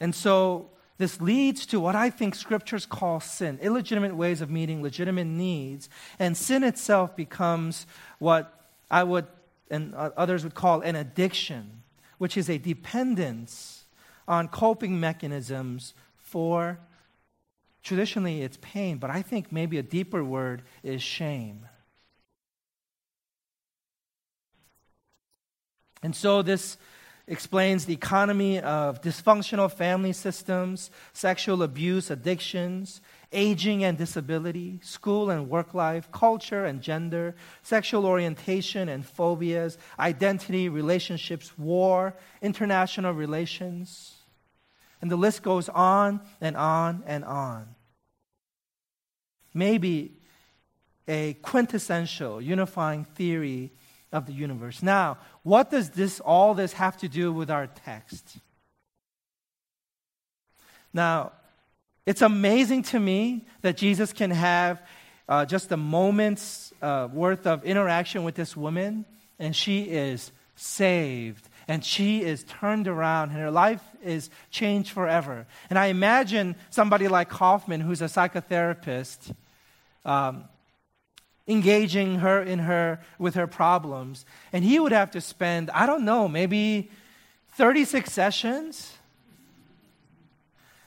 And 0.00 0.14
so 0.14 0.70
this 0.98 1.20
leads 1.20 1.66
to 1.66 1.80
what 1.80 1.94
I 1.94 2.10
think 2.10 2.34
scriptures 2.34 2.86
call 2.86 3.20
sin 3.20 3.58
illegitimate 3.62 4.14
ways 4.14 4.40
of 4.40 4.50
meeting 4.50 4.82
legitimate 4.82 5.26
needs. 5.26 5.88
And 6.18 6.36
sin 6.36 6.64
itself 6.64 7.16
becomes 7.16 7.86
what 8.18 8.52
I 8.90 9.04
would 9.04 9.26
and 9.70 9.94
others 9.94 10.44
would 10.44 10.54
call 10.54 10.80
an 10.80 10.96
addiction, 10.96 11.82
which 12.16 12.36
is 12.36 12.48
a 12.48 12.56
dependence 12.58 13.84
on 14.26 14.48
coping 14.48 14.98
mechanisms 14.98 15.94
for 16.16 16.78
traditionally 17.88 18.42
it's 18.42 18.58
pain, 18.60 18.98
but 18.98 19.08
I 19.08 19.22
think 19.22 19.50
maybe 19.50 19.78
a 19.78 19.82
deeper 19.82 20.22
word 20.22 20.62
is 20.82 21.02
shame. 21.02 21.66
And 26.02 26.14
so 26.14 26.42
this 26.42 26.76
explains 27.26 27.86
the 27.86 27.94
economy 27.94 28.60
of 28.60 29.00
dysfunctional 29.00 29.72
family 29.72 30.12
systems, 30.12 30.90
sexual 31.14 31.62
abuse, 31.62 32.10
addictions, 32.10 33.00
aging 33.32 33.84
and 33.84 33.96
disability, 33.96 34.80
school 34.82 35.30
and 35.30 35.48
work 35.48 35.72
life, 35.72 36.12
culture 36.12 36.66
and 36.66 36.82
gender, 36.82 37.34
sexual 37.62 38.04
orientation 38.04 38.90
and 38.90 39.04
phobias, 39.06 39.78
identity, 39.98 40.68
relationships, 40.68 41.56
war, 41.56 42.14
international 42.42 43.12
relations. 43.12 44.14
And 45.00 45.10
the 45.10 45.16
list 45.16 45.42
goes 45.42 45.70
on 45.70 46.20
and 46.40 46.54
on 46.54 47.02
and 47.06 47.24
on. 47.24 47.74
Maybe 49.54 50.12
a 51.06 51.34
quintessential 51.34 52.40
unifying 52.40 53.04
theory 53.04 53.72
of 54.12 54.26
the 54.26 54.32
universe. 54.32 54.82
Now, 54.82 55.18
what 55.42 55.70
does 55.70 55.90
this 55.90 56.20
all 56.20 56.54
this 56.54 56.74
have 56.74 56.96
to 56.98 57.08
do 57.08 57.32
with 57.32 57.50
our 57.50 57.66
text? 57.66 58.38
Now, 60.92 61.32
it's 62.06 62.22
amazing 62.22 62.84
to 62.84 63.00
me 63.00 63.46
that 63.62 63.76
Jesus 63.76 64.12
can 64.12 64.30
have 64.30 64.80
uh, 65.28 65.44
just 65.44 65.70
a 65.72 65.76
moment's 65.76 66.72
uh, 66.80 67.08
worth 67.12 67.46
of 67.46 67.64
interaction 67.64 68.24
with 68.24 68.34
this 68.34 68.56
woman, 68.56 69.04
and 69.38 69.54
she 69.54 69.82
is 69.82 70.32
saved, 70.56 71.47
and 71.68 71.84
she 71.84 72.22
is 72.22 72.44
turned 72.44 72.88
around, 72.88 73.30
and 73.30 73.38
her 73.38 73.50
life 73.50 73.82
is 74.02 74.30
changed 74.50 74.90
forever. 74.90 75.46
And 75.68 75.78
I 75.78 75.86
imagine 75.86 76.56
somebody 76.70 77.08
like 77.08 77.28
Kaufman, 77.28 77.82
who's 77.82 78.00
a 78.00 78.06
psychotherapist, 78.06 79.34
um, 80.06 80.44
engaging 81.46 82.20
her 82.20 82.42
in 82.42 82.60
her 82.60 83.00
with 83.18 83.34
her 83.34 83.46
problems. 83.46 84.24
And 84.50 84.64
he 84.64 84.78
would 84.78 84.92
have 84.92 85.10
to 85.12 85.20
spend 85.20 85.70
i 85.70 85.86
don't 85.86 86.04
know 86.04 86.28
maybe 86.28 86.90
36 87.52 88.12
sessions 88.12 88.94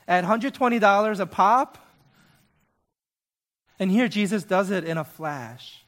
at 0.08 0.24
$120 0.24 1.20
a 1.20 1.26
pop. 1.26 1.78
And 3.80 3.90
here 3.90 4.08
jesus 4.08 4.44
does 4.44 4.70
it 4.70 4.84
in 4.84 4.98
a 4.98 5.04
flash. 5.04 5.84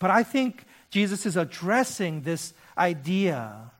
But 0.00 0.10
i 0.10 0.22
think 0.24 0.64
jesus 0.90 1.26
is 1.26 1.36
addressing 1.36 2.22
this 2.22 2.54
idea 2.76 3.70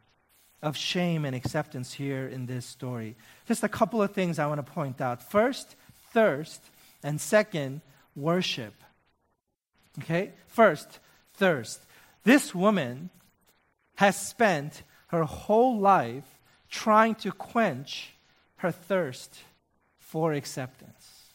of 0.63 0.77
shame 0.77 1.25
and 1.25 1.37
acceptance 1.37 1.93
here 1.93 2.27
in 2.27 2.47
this 2.47 2.67
story 2.67 3.15
just 3.47 3.63
a 3.63 3.69
couple 3.69 4.03
of 4.03 4.13
things 4.13 4.39
i 4.39 4.47
want 4.47 4.65
to 4.65 4.73
point 4.73 5.01
out 5.01 5.23
first 5.23 5.77
thirst 6.13 6.61
and 7.03 7.21
second 7.21 7.81
worship 8.17 8.75
Okay? 9.99 10.33
First, 10.47 10.99
thirst. 11.35 11.81
This 12.25 12.55
woman 12.55 13.11
has 13.97 14.17
spent 14.17 14.83
her 15.09 15.25
whole 15.25 15.79
life 15.79 16.39
trying 16.71 17.15
to 17.17 17.33
quench 17.33 18.15
her 18.57 18.71
thirst 18.71 19.39
for 19.99 20.33
acceptance. 20.33 21.33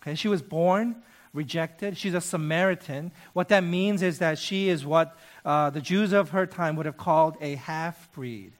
Okay? 0.00 0.14
She 0.14 0.28
was 0.28 0.42
born 0.42 0.96
rejected. 1.32 1.96
She's 1.98 2.14
a 2.14 2.20
Samaritan. 2.20 3.12
What 3.34 3.48
that 3.48 3.62
means 3.62 4.02
is 4.02 4.18
that 4.20 4.38
she 4.38 4.68
is 4.68 4.86
what 4.86 5.16
uh, 5.46 5.70
the 5.70 5.80
Jews 5.80 6.12
of 6.12 6.30
her 6.30 6.44
time 6.44 6.76
would 6.76 6.84
have 6.84 6.98
called 6.98 7.36
a 7.40 7.54
half 7.54 8.12
breed. 8.12 8.52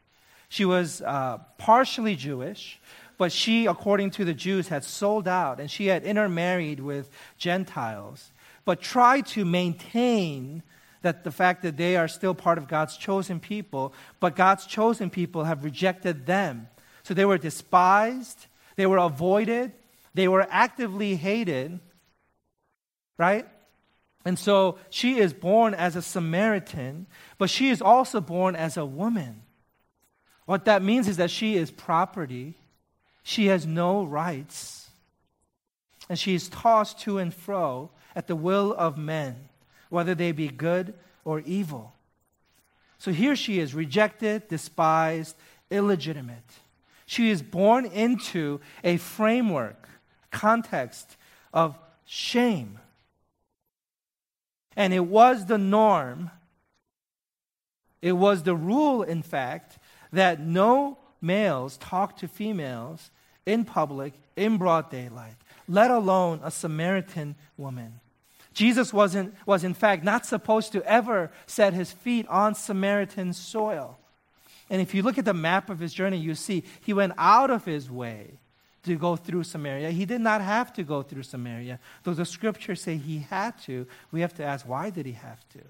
She 0.48 0.64
was 0.64 1.02
uh, 1.02 1.38
partially 1.58 2.16
Jewish, 2.16 2.80
but 3.18 3.30
she, 3.30 3.66
according 3.66 4.12
to 4.12 4.24
the 4.24 4.32
Jews, 4.32 4.68
had 4.68 4.84
sold 4.84 5.28
out 5.28 5.60
and 5.60 5.70
she 5.70 5.88
had 5.88 6.04
intermarried 6.04 6.80
with 6.80 7.10
Gentiles 7.36 8.30
but 8.66 8.82
try 8.82 9.22
to 9.22 9.46
maintain 9.46 10.62
that 11.00 11.24
the 11.24 11.30
fact 11.30 11.62
that 11.62 11.78
they 11.78 11.96
are 11.96 12.08
still 12.08 12.34
part 12.34 12.58
of 12.58 12.68
God's 12.68 12.96
chosen 12.96 13.40
people, 13.40 13.94
but 14.20 14.36
God's 14.36 14.66
chosen 14.66 15.08
people 15.08 15.44
have 15.44 15.64
rejected 15.64 16.26
them. 16.26 16.68
So 17.04 17.14
they 17.14 17.24
were 17.24 17.38
despised, 17.38 18.46
they 18.74 18.86
were 18.86 18.98
avoided, 18.98 19.72
they 20.14 20.26
were 20.26 20.46
actively 20.50 21.14
hated, 21.14 21.78
right? 23.16 23.46
And 24.26 24.36
so 24.36 24.78
she 24.90 25.18
is 25.20 25.32
born 25.32 25.72
as 25.72 25.94
a 25.94 26.02
Samaritan, 26.02 27.06
but 27.38 27.48
she 27.48 27.70
is 27.70 27.80
also 27.80 28.20
born 28.20 28.56
as 28.56 28.76
a 28.76 28.84
woman. 28.84 29.42
What 30.46 30.64
that 30.64 30.82
means 30.82 31.06
is 31.06 31.18
that 31.18 31.30
she 31.30 31.54
is 31.54 31.70
property, 31.70 32.54
she 33.22 33.46
has 33.46 33.68
no 33.68 34.02
rights, 34.02 34.90
and 36.08 36.18
she 36.18 36.34
is 36.34 36.48
tossed 36.48 36.98
to 37.02 37.18
and 37.18 37.32
fro 37.32 37.90
at 38.16 38.26
the 38.26 38.34
will 38.34 38.74
of 38.74 38.98
men, 38.98 39.48
whether 39.90 40.12
they 40.12 40.32
be 40.32 40.48
good 40.48 40.94
or 41.24 41.38
evil. 41.40 41.94
So 42.98 43.12
here 43.12 43.36
she 43.36 43.60
is, 43.60 43.74
rejected, 43.74 44.48
despised, 44.48 45.36
illegitimate. 45.70 46.50
She 47.06 47.30
is 47.30 47.42
born 47.42 47.86
into 47.86 48.60
a 48.82 48.96
framework, 48.96 49.88
context 50.32 51.16
of 51.52 51.78
shame 52.06 52.80
and 54.76 54.92
it 54.92 55.06
was 55.06 55.46
the 55.46 55.58
norm, 55.58 56.30
it 58.02 58.12
was 58.12 58.42
the 58.42 58.54
rule, 58.54 59.02
in 59.02 59.22
fact, 59.22 59.78
that 60.12 60.40
no 60.40 60.98
males 61.20 61.76
talk 61.78 62.16
to 62.18 62.28
females 62.28 63.10
in 63.46 63.64
public 63.64 64.12
in 64.36 64.58
broad 64.58 64.90
daylight, 64.90 65.34
let 65.66 65.90
alone 65.90 66.40
a 66.42 66.50
Samaritan 66.50 67.34
woman. 67.56 68.00
Jesus 68.52 68.92
wasn't, 68.92 69.34
was, 69.44 69.64
in 69.64 69.74
fact, 69.74 70.04
not 70.04 70.24
supposed 70.24 70.72
to 70.72 70.82
ever 70.84 71.30
set 71.46 71.74
his 71.74 71.92
feet 71.92 72.26
on 72.28 72.54
Samaritan 72.54 73.32
soil. 73.32 73.98
And 74.70 74.80
if 74.80 74.94
you 74.94 75.02
look 75.02 75.18
at 75.18 75.24
the 75.24 75.34
map 75.34 75.70
of 75.70 75.78
his 75.78 75.92
journey, 75.92 76.16
you 76.16 76.34
see 76.34 76.64
he 76.80 76.92
went 76.92 77.12
out 77.18 77.50
of 77.50 77.64
his 77.64 77.90
way 77.90 78.38
to 78.86 78.96
go 78.96 79.16
through 79.16 79.44
Samaria. 79.44 79.90
He 79.90 80.06
did 80.06 80.20
not 80.20 80.40
have 80.40 80.72
to 80.74 80.82
go 80.82 81.02
through 81.02 81.24
Samaria. 81.24 81.78
Though 82.02 82.14
the 82.14 82.24
scriptures 82.24 82.82
say 82.82 82.96
he 82.96 83.18
had 83.18 83.58
to, 83.62 83.86
we 84.10 84.20
have 84.22 84.34
to 84.34 84.44
ask, 84.44 84.66
why 84.66 84.90
did 84.90 85.06
he 85.06 85.12
have 85.12 85.46
to? 85.50 85.60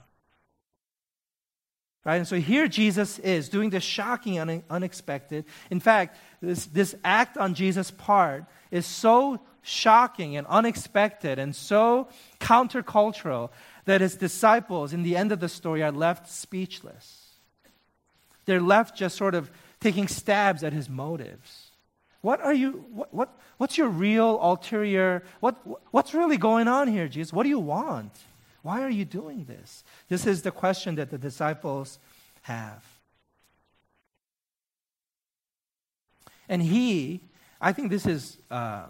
Right? 2.05 2.17
And 2.17 2.29
so 2.29 2.37
here 2.37 2.69
Jesus 2.69 3.19
is 3.19 3.49
doing 3.49 3.71
the 3.71 3.81
shocking 3.81 4.39
and 4.39 4.63
unexpected. 4.71 5.45
In 5.71 5.81
fact, 5.81 6.17
this, 6.41 6.67
this 6.67 6.95
act 7.03 7.37
on 7.37 7.55
Jesus' 7.55 7.91
part 7.91 8.45
is 8.71 8.87
so 8.87 9.41
shocking 9.63 10.37
and 10.37 10.47
unexpected 10.47 11.41
and 11.41 11.55
so 11.57 12.09
countercultural 12.39 13.51
that 13.87 14.01
his 14.01 14.15
disciples, 14.15 14.93
in 14.93 15.03
the 15.03 15.17
end 15.17 15.33
of 15.33 15.41
the 15.41 15.49
story, 15.49 15.83
are 15.83 15.91
left 15.91 16.31
speechless. 16.31 17.27
They're 18.45 18.61
left 18.61 18.97
just 18.97 19.17
sort 19.17 19.35
of 19.35 19.51
taking 19.81 20.07
stabs 20.07 20.63
at 20.63 20.73
his 20.73 20.89
motives. 20.89 21.66
What 22.27 22.41
are 22.41 22.53
you, 22.53 22.85
what, 22.91 23.15
what, 23.15 23.39
what's 23.57 23.79
your 23.79 23.89
real 23.89 24.41
ulterior, 24.43 25.23
what, 25.39 25.55
what's 25.93 26.13
really 26.13 26.37
going 26.37 26.67
on 26.67 26.89
here, 26.89 27.07
Jesus? 27.07 27.33
What 27.33 27.45
do 27.45 27.49
you 27.49 27.61
want? 27.61 28.11
Why 28.63 28.83
are 28.83 28.91
you 28.91 29.05
doing 29.05 29.45
this? 29.45 29.85
This 30.09 30.27
is 30.27 30.43
the 30.43 30.51
question 30.51 30.97
that 30.97 31.11
the 31.11 31.19
disciples 31.19 32.01
have. 32.43 32.85
And 36.49 36.63
he, 36.63 37.21
I 37.61 37.73
think 37.73 37.91
this 37.91 38.07
is 38.07 38.39
uh, 38.51 38.87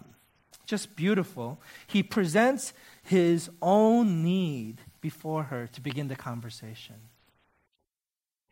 just 0.65 0.95
beautiful. 0.95 1.59
He 1.85 2.01
presents 2.01 2.73
his 3.03 3.51
own 3.61 4.23
need 4.23 4.81
before 4.99 5.43
her 5.43 5.67
to 5.73 5.79
begin 5.79 6.07
the 6.07 6.15
conversation. 6.15 6.95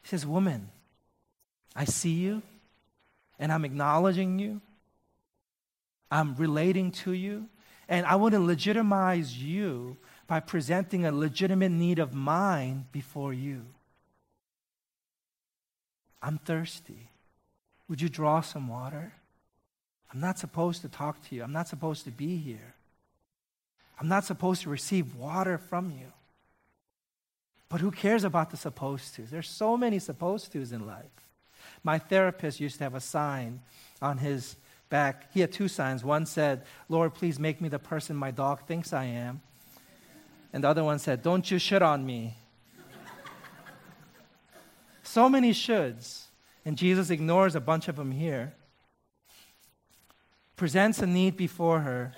He 0.04 0.10
says, 0.10 0.28
Woman, 0.28 0.70
I 1.76 1.86
see 1.86 2.12
you 2.14 2.44
and 3.40 3.52
I'm 3.52 3.66
acknowledging 3.66 4.38
you. 4.38 4.62
I'm 6.12 6.36
relating 6.36 6.92
to 6.92 7.12
you. 7.12 7.48
And 7.88 8.06
I 8.06 8.16
want 8.16 8.34
to 8.34 8.40
legitimize 8.40 9.38
you 9.38 9.98
by 10.28 10.40
presenting 10.40 11.06
a 11.06 11.12
legitimate 11.12 11.72
need 11.72 12.00
of 12.00 12.14
mine 12.14 12.86
before 12.92 13.34
you. 13.34 13.66
I'm 16.22 16.40
thirsty. 16.40 17.10
Would 17.88 18.02
you 18.02 18.10
draw 18.10 18.42
some 18.42 18.68
water? 18.68 19.14
I'm 20.12 20.20
not 20.20 20.40
supposed 20.40 20.82
to 20.82 20.90
talk 20.90 21.24
to 21.28 21.36
you. 21.36 21.44
I'm 21.44 21.52
not 21.52 21.68
supposed 21.68 22.06
to 22.06 22.12
be 22.12 22.38
here. 22.38 22.74
I'm 24.00 24.08
not 24.08 24.26
supposed 24.26 24.64
to 24.64 24.70
receive 24.70 25.16
water 25.16 25.58
from 25.58 25.92
you. 25.92 26.12
But 27.70 27.82
who 27.82 27.92
cares 27.92 28.24
about 28.24 28.50
the 28.50 28.58
supposed 28.58 29.16
to? 29.16 29.24
There's 29.24 29.50
so 29.50 29.78
many 29.78 30.00
supposed 30.00 30.52
tos 30.52 30.72
in 30.72 30.88
life. 30.88 31.06
My 31.84 32.00
therapist 32.00 32.60
used 32.60 32.78
to 32.78 32.84
have 32.84 32.96
a 32.96 33.00
sign 33.00 33.62
on 34.02 34.18
his 34.18 34.56
back, 34.90 35.32
he 35.34 35.42
had 35.42 35.52
two 35.52 35.68
signs. 35.68 36.04
One 36.04 36.26
said, 36.26 36.64
Lord, 36.90 37.14
please 37.14 37.40
make 37.40 37.62
me 37.62 37.70
the 37.70 37.80
person 37.80 38.16
my 38.16 38.32
dog 38.32 38.66
thinks 38.68 38.94
I 38.94 39.06
am. 39.06 39.42
And 40.54 40.64
the 40.64 40.70
other 40.70 40.84
one 40.84 41.00
said, 41.00 41.22
Don't 41.22 41.50
you 41.50 41.60
shit 41.60 41.82
on 41.82 42.06
me. 42.06 42.36
so 45.04 45.28
many 45.30 45.52
shoulds. 45.52 46.26
And 46.64 46.78
Jesus 46.78 47.10
ignores 47.10 47.56
a 47.56 47.60
bunch 47.60 47.88
of 47.88 47.96
them 47.96 48.12
here. 48.12 48.54
Presents 50.56 51.00
a 51.00 51.06
need 51.06 51.38
before 51.38 51.82
her. 51.82 52.14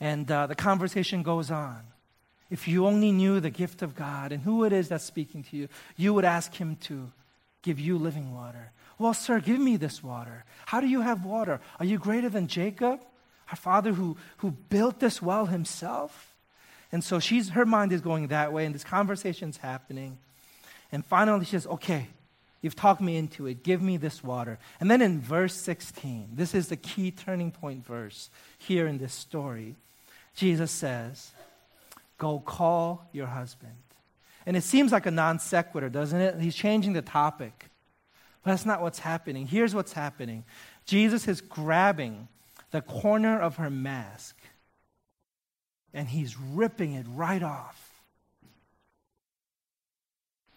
And 0.00 0.28
uh, 0.30 0.46
the 0.46 0.56
conversation 0.56 1.22
goes 1.22 1.50
on. 1.50 1.82
If 2.50 2.66
you 2.66 2.86
only 2.86 3.12
knew 3.12 3.38
the 3.38 3.50
gift 3.50 3.82
of 3.82 3.94
God 3.94 4.32
and 4.32 4.42
who 4.42 4.64
it 4.64 4.72
is 4.72 4.88
that's 4.88 5.04
speaking 5.04 5.44
to 5.44 5.56
you, 5.56 5.68
you 5.96 6.12
would 6.12 6.24
ask 6.24 6.54
Him 6.54 6.76
to 6.82 7.12
give 7.62 7.80
you 7.80 7.96
living 7.98 8.34
water. 8.34 8.72
Well, 8.98 9.14
sir, 9.14 9.40
give 9.40 9.58
me 9.58 9.76
this 9.76 10.02
water. 10.02 10.44
How 10.66 10.80
do 10.80 10.86
you 10.86 11.00
have 11.00 11.24
water? 11.24 11.60
Are 11.80 11.86
you 11.86 11.98
greater 11.98 12.28
than 12.28 12.46
Jacob, 12.46 13.00
our 13.50 13.56
father 13.56 13.92
who, 13.92 14.16
who 14.38 14.50
built 14.50 15.00
this 15.00 15.20
well 15.22 15.46
himself? 15.46 16.34
And 16.92 17.02
so 17.02 17.18
she's, 17.18 17.50
her 17.50 17.64
mind 17.64 17.92
is 17.92 18.00
going 18.00 18.28
that 18.28 18.52
way, 18.52 18.66
and 18.66 18.74
this 18.74 18.84
conversation's 18.84 19.56
happening. 19.56 20.18
And 20.92 21.04
finally, 21.04 21.46
she 21.46 21.52
says, 21.52 21.66
Okay, 21.66 22.08
you've 22.60 22.76
talked 22.76 23.00
me 23.00 23.16
into 23.16 23.46
it. 23.46 23.62
Give 23.62 23.80
me 23.80 23.96
this 23.96 24.22
water. 24.22 24.58
And 24.78 24.90
then 24.90 25.00
in 25.00 25.20
verse 25.20 25.54
16, 25.54 26.30
this 26.34 26.54
is 26.54 26.68
the 26.68 26.76
key 26.76 27.10
turning 27.10 27.50
point 27.50 27.84
verse 27.84 28.28
here 28.58 28.86
in 28.86 28.98
this 28.98 29.14
story. 29.14 29.76
Jesus 30.36 30.70
says, 30.70 31.32
Go 32.18 32.38
call 32.38 33.08
your 33.12 33.26
husband. 33.26 33.72
And 34.46 34.56
it 34.56 34.64
seems 34.64 34.92
like 34.92 35.06
a 35.06 35.10
non 35.10 35.38
sequitur, 35.38 35.88
doesn't 35.88 36.20
it? 36.20 36.40
He's 36.40 36.54
changing 36.54 36.92
the 36.92 37.02
topic. 37.02 37.70
But 38.42 38.50
that's 38.50 38.66
not 38.66 38.82
what's 38.82 38.98
happening. 38.98 39.46
Here's 39.46 39.74
what's 39.74 39.92
happening 39.92 40.44
Jesus 40.84 41.28
is 41.28 41.40
grabbing 41.40 42.28
the 42.70 42.80
corner 42.80 43.38
of 43.38 43.56
her 43.56 43.70
mask 43.70 44.36
and 45.94 46.08
he's 46.08 46.38
ripping 46.38 46.94
it 46.94 47.06
right 47.08 47.42
off. 47.42 48.02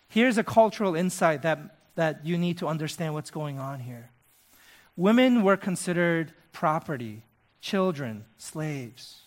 Here's 0.07 0.37
a 0.37 0.43
cultural 0.43 0.95
insight 0.95 1.41
that, 1.41 1.59
that 1.95 2.25
you 2.25 2.37
need 2.37 2.59
to 2.59 2.67
understand 2.67 3.13
what's 3.13 3.31
going 3.31 3.59
on 3.59 3.81
here. 3.81 4.11
Women 4.95 5.43
were 5.43 5.57
considered 5.57 6.33
property, 6.53 7.23
children, 7.59 8.23
slaves. 8.37 9.23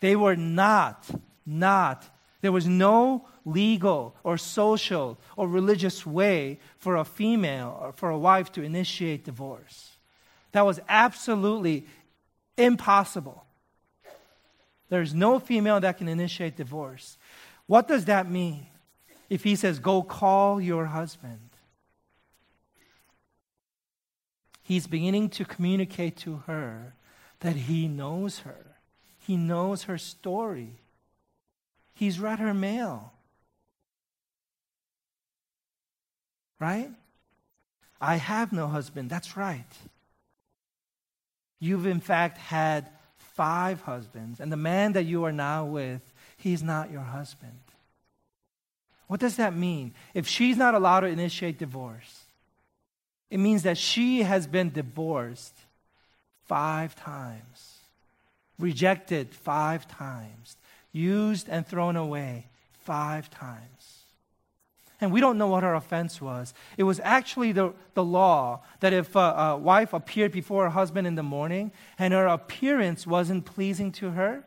They 0.00 0.16
were 0.16 0.36
not, 0.36 1.06
not, 1.44 2.08
there 2.40 2.52
was 2.52 2.66
no 2.66 3.26
legal 3.44 4.14
or 4.24 4.38
social 4.38 5.18
or 5.36 5.48
religious 5.48 6.06
way 6.06 6.58
for 6.78 6.96
a 6.96 7.04
female 7.04 7.78
or 7.80 7.92
for 7.92 8.10
a 8.10 8.18
wife 8.18 8.50
to 8.52 8.62
initiate 8.62 9.24
divorce. 9.24 9.96
That 10.52 10.64
was 10.64 10.80
absolutely 10.88 11.86
impossible. 12.56 13.44
There's 14.88 15.14
no 15.14 15.38
female 15.38 15.80
that 15.80 15.98
can 15.98 16.08
initiate 16.08 16.56
divorce. 16.56 17.16
What 17.66 17.86
does 17.86 18.06
that 18.06 18.28
mean? 18.28 18.66
If 19.28 19.44
he 19.44 19.54
says, 19.54 19.78
Go 19.78 20.02
call 20.02 20.60
your 20.60 20.86
husband, 20.86 21.50
he's 24.62 24.86
beginning 24.88 25.28
to 25.30 25.44
communicate 25.44 26.16
to 26.18 26.38
her 26.46 26.94
that 27.40 27.54
he 27.54 27.86
knows 27.86 28.40
her, 28.40 28.76
he 29.18 29.36
knows 29.36 29.84
her 29.84 29.98
story, 29.98 30.80
he's 32.00 32.18
read 32.18 32.38
her 32.38 32.54
mail. 32.54 33.12
Right? 36.58 36.88
I 38.00 38.16
have 38.16 38.54
no 38.54 38.68
husband. 38.68 39.10
That's 39.10 39.36
right. 39.36 39.70
You've, 41.58 41.84
in 41.84 42.00
fact, 42.00 42.38
had 42.38 42.88
five 43.18 43.82
husbands, 43.82 44.40
and 44.40 44.50
the 44.50 44.56
man 44.56 44.94
that 44.94 45.04
you 45.04 45.24
are 45.24 45.32
now 45.32 45.66
with, 45.66 46.00
he's 46.38 46.62
not 46.62 46.90
your 46.90 47.02
husband. 47.02 47.60
What 49.06 49.20
does 49.20 49.36
that 49.36 49.54
mean? 49.54 49.92
If 50.14 50.26
she's 50.26 50.56
not 50.56 50.74
allowed 50.74 51.00
to 51.00 51.06
initiate 51.06 51.58
divorce, 51.58 52.24
it 53.28 53.38
means 53.38 53.64
that 53.64 53.76
she 53.76 54.22
has 54.22 54.46
been 54.46 54.70
divorced 54.70 55.58
five 56.46 56.96
times, 56.96 57.76
rejected 58.58 59.34
five 59.34 59.86
times, 59.86 60.56
used 60.92 61.48
and 61.48 61.66
thrown 61.66 61.96
away 61.96 62.46
five 62.72 63.30
times 63.30 64.00
and 65.00 65.12
we 65.12 65.20
don't 65.20 65.38
know 65.38 65.46
what 65.46 65.62
her 65.62 65.74
offense 65.74 66.20
was. 66.20 66.52
It 66.76 66.82
was 66.82 67.00
actually 67.02 67.52
the, 67.52 67.72
the 67.94 68.04
law 68.04 68.62
that 68.80 68.92
if 68.92 69.16
a, 69.16 69.18
a 69.18 69.56
wife 69.56 69.92
appeared 69.92 70.30
before 70.30 70.64
her 70.64 70.70
husband 70.70 71.06
in 71.06 71.14
the 71.14 71.22
morning 71.22 71.72
and 71.98 72.12
her 72.12 72.26
appearance 72.26 73.06
wasn't 73.06 73.46
pleasing 73.46 73.92
to 73.92 74.10
her, 74.10 74.44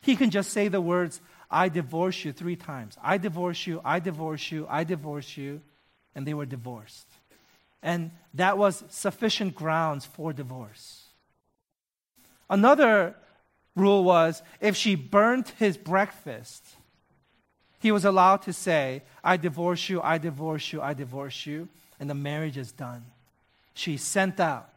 He 0.00 0.14
can 0.16 0.30
just 0.30 0.50
say 0.50 0.68
the 0.68 0.80
words, 0.80 1.20
I 1.50 1.68
divorce 1.68 2.24
you 2.24 2.32
three 2.32 2.56
times. 2.56 2.96
I 3.02 3.18
divorce 3.18 3.66
you, 3.66 3.80
I 3.84 3.98
divorce 3.98 4.50
you, 4.50 4.66
I 4.68 4.84
divorce 4.84 5.36
you. 5.36 5.60
And 6.14 6.26
they 6.26 6.34
were 6.34 6.46
divorced. 6.46 7.06
And 7.82 8.12
that 8.34 8.58
was 8.58 8.84
sufficient 8.88 9.54
grounds 9.54 10.04
for 10.04 10.32
divorce. 10.32 11.04
Another 12.48 13.16
rule 13.74 14.04
was 14.04 14.42
if 14.60 14.76
she 14.76 14.94
burnt 14.94 15.50
his 15.58 15.76
breakfast, 15.76 16.64
he 17.78 17.90
was 17.90 18.04
allowed 18.04 18.42
to 18.42 18.52
say, 18.52 19.02
I 19.24 19.36
divorce 19.36 19.88
you, 19.88 20.00
I 20.02 20.18
divorce 20.18 20.72
you, 20.72 20.80
I 20.80 20.94
divorce 20.94 21.46
you, 21.46 21.68
and 21.98 22.08
the 22.08 22.14
marriage 22.14 22.56
is 22.56 22.70
done. 22.72 23.04
She's 23.74 24.02
sent 24.02 24.38
out, 24.38 24.70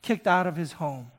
kicked 0.00 0.26
out 0.26 0.46
of 0.46 0.56
his 0.56 0.72
home. 0.72 1.10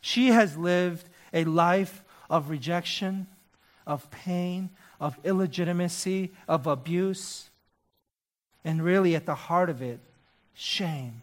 She 0.00 0.28
has 0.28 0.56
lived 0.56 1.08
a 1.32 1.44
life 1.44 2.02
of 2.30 2.50
rejection, 2.50 3.26
of 3.86 4.10
pain, 4.10 4.70
of 5.00 5.18
illegitimacy, 5.24 6.32
of 6.48 6.66
abuse, 6.66 7.50
and 8.64 8.82
really 8.82 9.14
at 9.14 9.26
the 9.26 9.34
heart 9.34 9.70
of 9.70 9.82
it, 9.82 10.00
shame. 10.54 11.22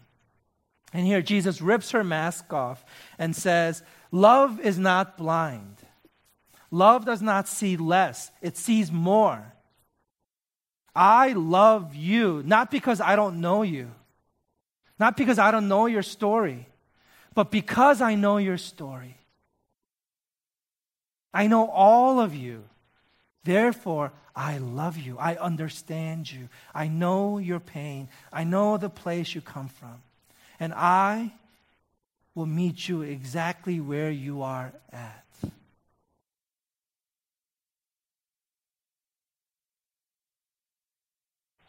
And 0.94 1.06
here 1.06 1.22
Jesus 1.22 1.62
rips 1.62 1.92
her 1.92 2.04
mask 2.04 2.54
off 2.54 2.86
and 3.18 3.36
says, 3.36 3.82
Love 4.12 4.60
is 4.60 4.78
not 4.78 5.18
blind. 5.18 5.78
Love 6.70 7.06
does 7.06 7.22
not 7.22 7.48
see 7.48 7.78
less, 7.78 8.32
it 8.42 8.58
sees 8.58 8.92
more. 8.92 9.54
I 10.96 11.34
love 11.34 11.96
you, 11.96 12.44
not 12.46 12.70
because 12.70 13.02
I 13.02 13.16
don't 13.16 13.42
know 13.42 13.64
you, 13.64 13.90
not 15.00 15.18
because 15.18 15.40
I 15.40 15.50
don't 15.50 15.68
know 15.68 15.88
your 15.88 16.04
story, 16.04 16.68
but 17.34 17.50
because 17.50 18.00
I 18.00 18.14
know 18.14 18.38
your 18.38 18.58
story. 18.60 19.18
I 21.34 21.48
know 21.48 21.68
all 21.68 22.20
of 22.20 22.36
you. 22.36 22.64
Therefore, 23.44 24.12
I 24.36 24.60
love 24.60 24.98
you. 24.98 25.18
I 25.18 25.36
understand 25.36 26.32
you. 26.32 26.48
I 26.74 26.88
know 26.88 27.40
your 27.40 27.60
pain. 27.60 28.08
I 28.32 28.44
know 28.44 28.78
the 28.78 28.90
place 28.90 29.34
you 29.34 29.42
come 29.42 29.68
from. 29.68 30.02
And 30.60 30.74
I 30.74 31.34
will 32.36 32.46
meet 32.46 32.88
you 32.88 33.02
exactly 33.02 33.80
where 33.80 34.12
you 34.12 34.42
are 34.42 34.74
at. 34.92 35.24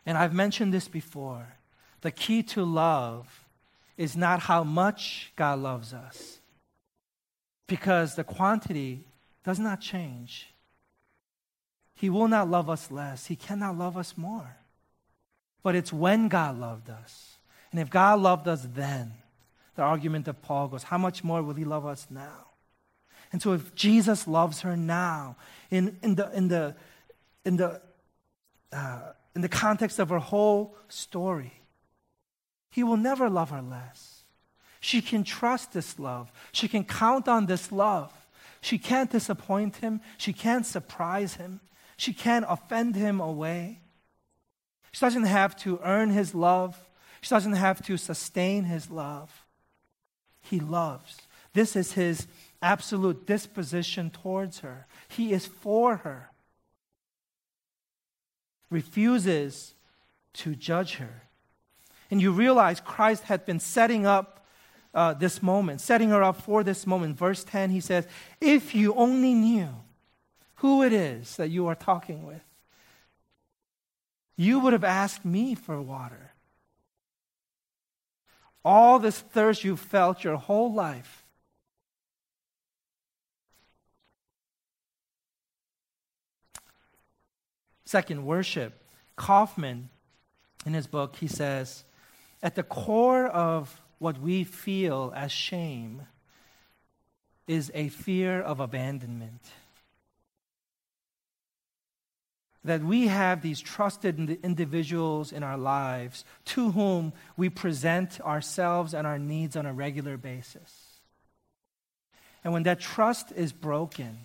And 0.07 0.19
I've 0.19 0.35
mentioned 0.35 0.73
this 0.73 0.89
before. 0.89 1.55
The 2.03 2.11
key 2.11 2.43
to 2.43 2.65
love 2.65 3.45
is 3.97 4.17
not 4.17 4.41
how 4.41 4.65
much 4.65 5.33
God 5.37 5.61
loves 5.61 5.95
us, 5.95 6.39
because 7.67 8.15
the 8.15 8.25
quantity 8.25 9.05
does 9.45 9.59
not 9.59 9.81
change. 9.81 10.49
He 11.95 12.11
will 12.11 12.29
not 12.29 12.51
love 12.51 12.69
us 12.69 12.91
less, 12.91 13.27
He 13.27 13.37
cannot 13.37 13.79
love 13.79 13.97
us 13.97 14.19
more. 14.19 14.57
But 15.63 15.75
it's 15.75 15.93
when 15.93 16.29
God 16.29 16.59
loved 16.59 16.91
us. 16.91 17.34
And 17.75 17.81
if 17.81 17.91
God 17.91 18.21
loved 18.21 18.47
us 18.47 18.65
then, 18.73 19.15
the 19.75 19.83
argument 19.83 20.29
of 20.29 20.41
Paul 20.43 20.69
goes, 20.69 20.85
how 20.85 20.97
much 20.97 21.25
more 21.25 21.43
will 21.43 21.55
He 21.55 21.65
love 21.65 21.85
us 21.85 22.07
now? 22.09 22.47
And 23.33 23.43
so 23.43 23.53
if 23.53 23.75
Jesus 23.75 24.29
loves 24.29 24.61
her 24.61 24.77
now, 24.77 25.35
in, 25.73 25.99
in 26.01 26.15
the, 26.15 26.31
in 26.31 26.47
the, 26.47 26.77
in 27.45 27.57
the, 27.57 27.83
uh, 28.73 29.01
in 29.35 29.41
the 29.41 29.49
context 29.49 29.99
of 29.99 30.11
her 30.11 30.21
whole 30.21 30.77
story, 30.89 31.53
He 32.71 32.85
will 32.85 32.97
never 32.97 33.29
love 33.29 33.51
her 33.51 33.61
less. 33.61 34.23
She 34.79 35.03
can 35.03 35.25
trust 35.25 35.73
this 35.73 35.99
love. 35.99 36.31
She 36.53 36.69
can 36.69 36.85
count 36.85 37.27
on 37.27 37.47
this 37.47 37.73
love. 37.73 38.13
She 38.61 38.79
can't 38.79 39.11
disappoint 39.11 39.79
him. 39.79 40.01
She 40.17 40.33
can't 40.33 40.65
surprise 40.65 41.35
him. 41.35 41.59
She 41.97 42.13
can't 42.13 42.47
offend 42.49 42.95
him 42.95 43.19
away. 43.19 43.81
She 44.93 45.01
doesn't 45.01 45.25
have 45.25 45.57
to 45.63 45.81
earn 45.83 46.11
his 46.11 46.37
love. 46.37 46.79
She 47.25 47.31
doesn't 47.31 47.55
have 47.55 47.83
to 47.87 47.97
sustain 47.97 48.65
his 48.65 48.91
love. 48.91 49.47
He 50.43 50.61
loves. 50.61 51.17
This 51.55 51.75
is 51.75 51.93
his 51.93 52.27
absolute 52.61 53.27
disposition 53.27 54.11
towards 54.11 54.59
her. 54.59 54.87
He 55.09 55.33
is 55.33 55.47
for 55.47 55.97
her 55.97 56.29
refuses 58.69 59.73
to 60.35 60.55
judge 60.55 60.97
her. 60.97 61.23
And 62.11 62.21
you 62.21 62.31
realize 62.31 62.79
Christ 62.79 63.23
had 63.23 63.47
been 63.47 63.59
setting 63.59 64.05
up 64.05 64.45
uh, 64.93 65.15
this 65.15 65.43
moment, 65.43 65.81
setting 65.81 66.11
her 66.11 66.23
up 66.23 66.43
for 66.43 66.63
this 66.63 66.87
moment. 66.87 67.17
Verse 67.17 67.43
10, 67.43 67.71
he 67.71 67.81
says, 67.81 68.07
If 68.39 68.75
you 68.75 68.93
only 68.97 69.33
knew 69.33 69.71
who 70.57 70.83
it 70.83 70.93
is 70.93 71.37
that 71.37 71.49
you 71.49 71.69
are 71.69 71.75
talking 71.75 72.27
with, 72.27 72.43
you 74.37 74.61
would 74.61 74.75
have 74.75 74.85
asked 74.85 75.25
me 75.25 75.55
for 75.55 75.81
water. 75.81 76.34
All 78.65 78.99
this 78.99 79.21
thirst 79.21 79.63
you 79.65 79.77
felt 79.77 80.25
your 80.25 80.37
whole 80.37 80.73
life. 80.73 81.25
Second, 87.85 88.25
worship. 88.25 88.81
Kaufman, 89.17 89.91
in 90.67 90.75
his 90.75 90.87
book, 90.87 91.17
he 91.17 91.29
says, 91.29 91.85
at 92.43 92.55
the 92.55 92.63
core 92.63 93.27
of 93.27 93.81
what 93.99 94.19
we 94.19 94.45
feel 94.45 95.13
as 95.15 95.31
shame 95.31 96.03
is 97.47 97.71
a 97.75 97.89
fear 97.89 98.41
of 98.41 98.59
abandonment. 98.59 99.43
That 102.65 102.83
we 102.83 103.09
have 103.09 103.43
these 103.43 103.61
trusted 103.61 104.39
individuals 104.43 105.33
in 105.33 105.43
our 105.43 105.59
lives 105.59 106.25
to 106.47 106.71
whom 106.71 107.13
we 107.37 107.51
present 107.51 108.21
ourselves 108.23 108.95
and 108.95 109.07
our 109.07 109.19
needs 109.19 109.55
on 109.55 109.67
a 109.67 109.73
regular 109.73 110.17
basis. 110.17 111.01
And 112.43 112.53
when 112.53 112.63
that 112.63 112.81
trust 112.81 113.33
is 113.37 113.53
broken, 113.53 114.21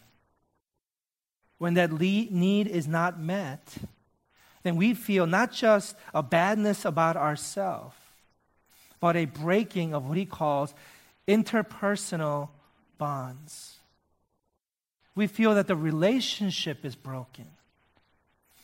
when 1.58 1.74
that 1.74 1.92
need 1.92 2.68
is 2.68 2.88
not 2.88 3.20
met, 3.20 3.76
then 4.64 4.78
we 4.78 4.94
feel 4.94 5.26
not 5.26 5.52
just 5.52 5.96
a 6.14 6.24
badness 6.24 6.86
about 6.86 7.18
ourselves, 7.18 7.96
but 9.00 9.16
a 9.16 9.26
breaking 9.26 9.94
of 9.94 10.08
what 10.08 10.18
he 10.18 10.26
calls 10.26 10.74
interpersonal 11.28 12.50
bonds. 12.98 13.78
We 15.16 15.28
feel 15.28 15.56
that 15.56 15.68
the 15.68 15.76
relationship 15.76 16.86
is 16.86 16.96
broken. 16.96 17.48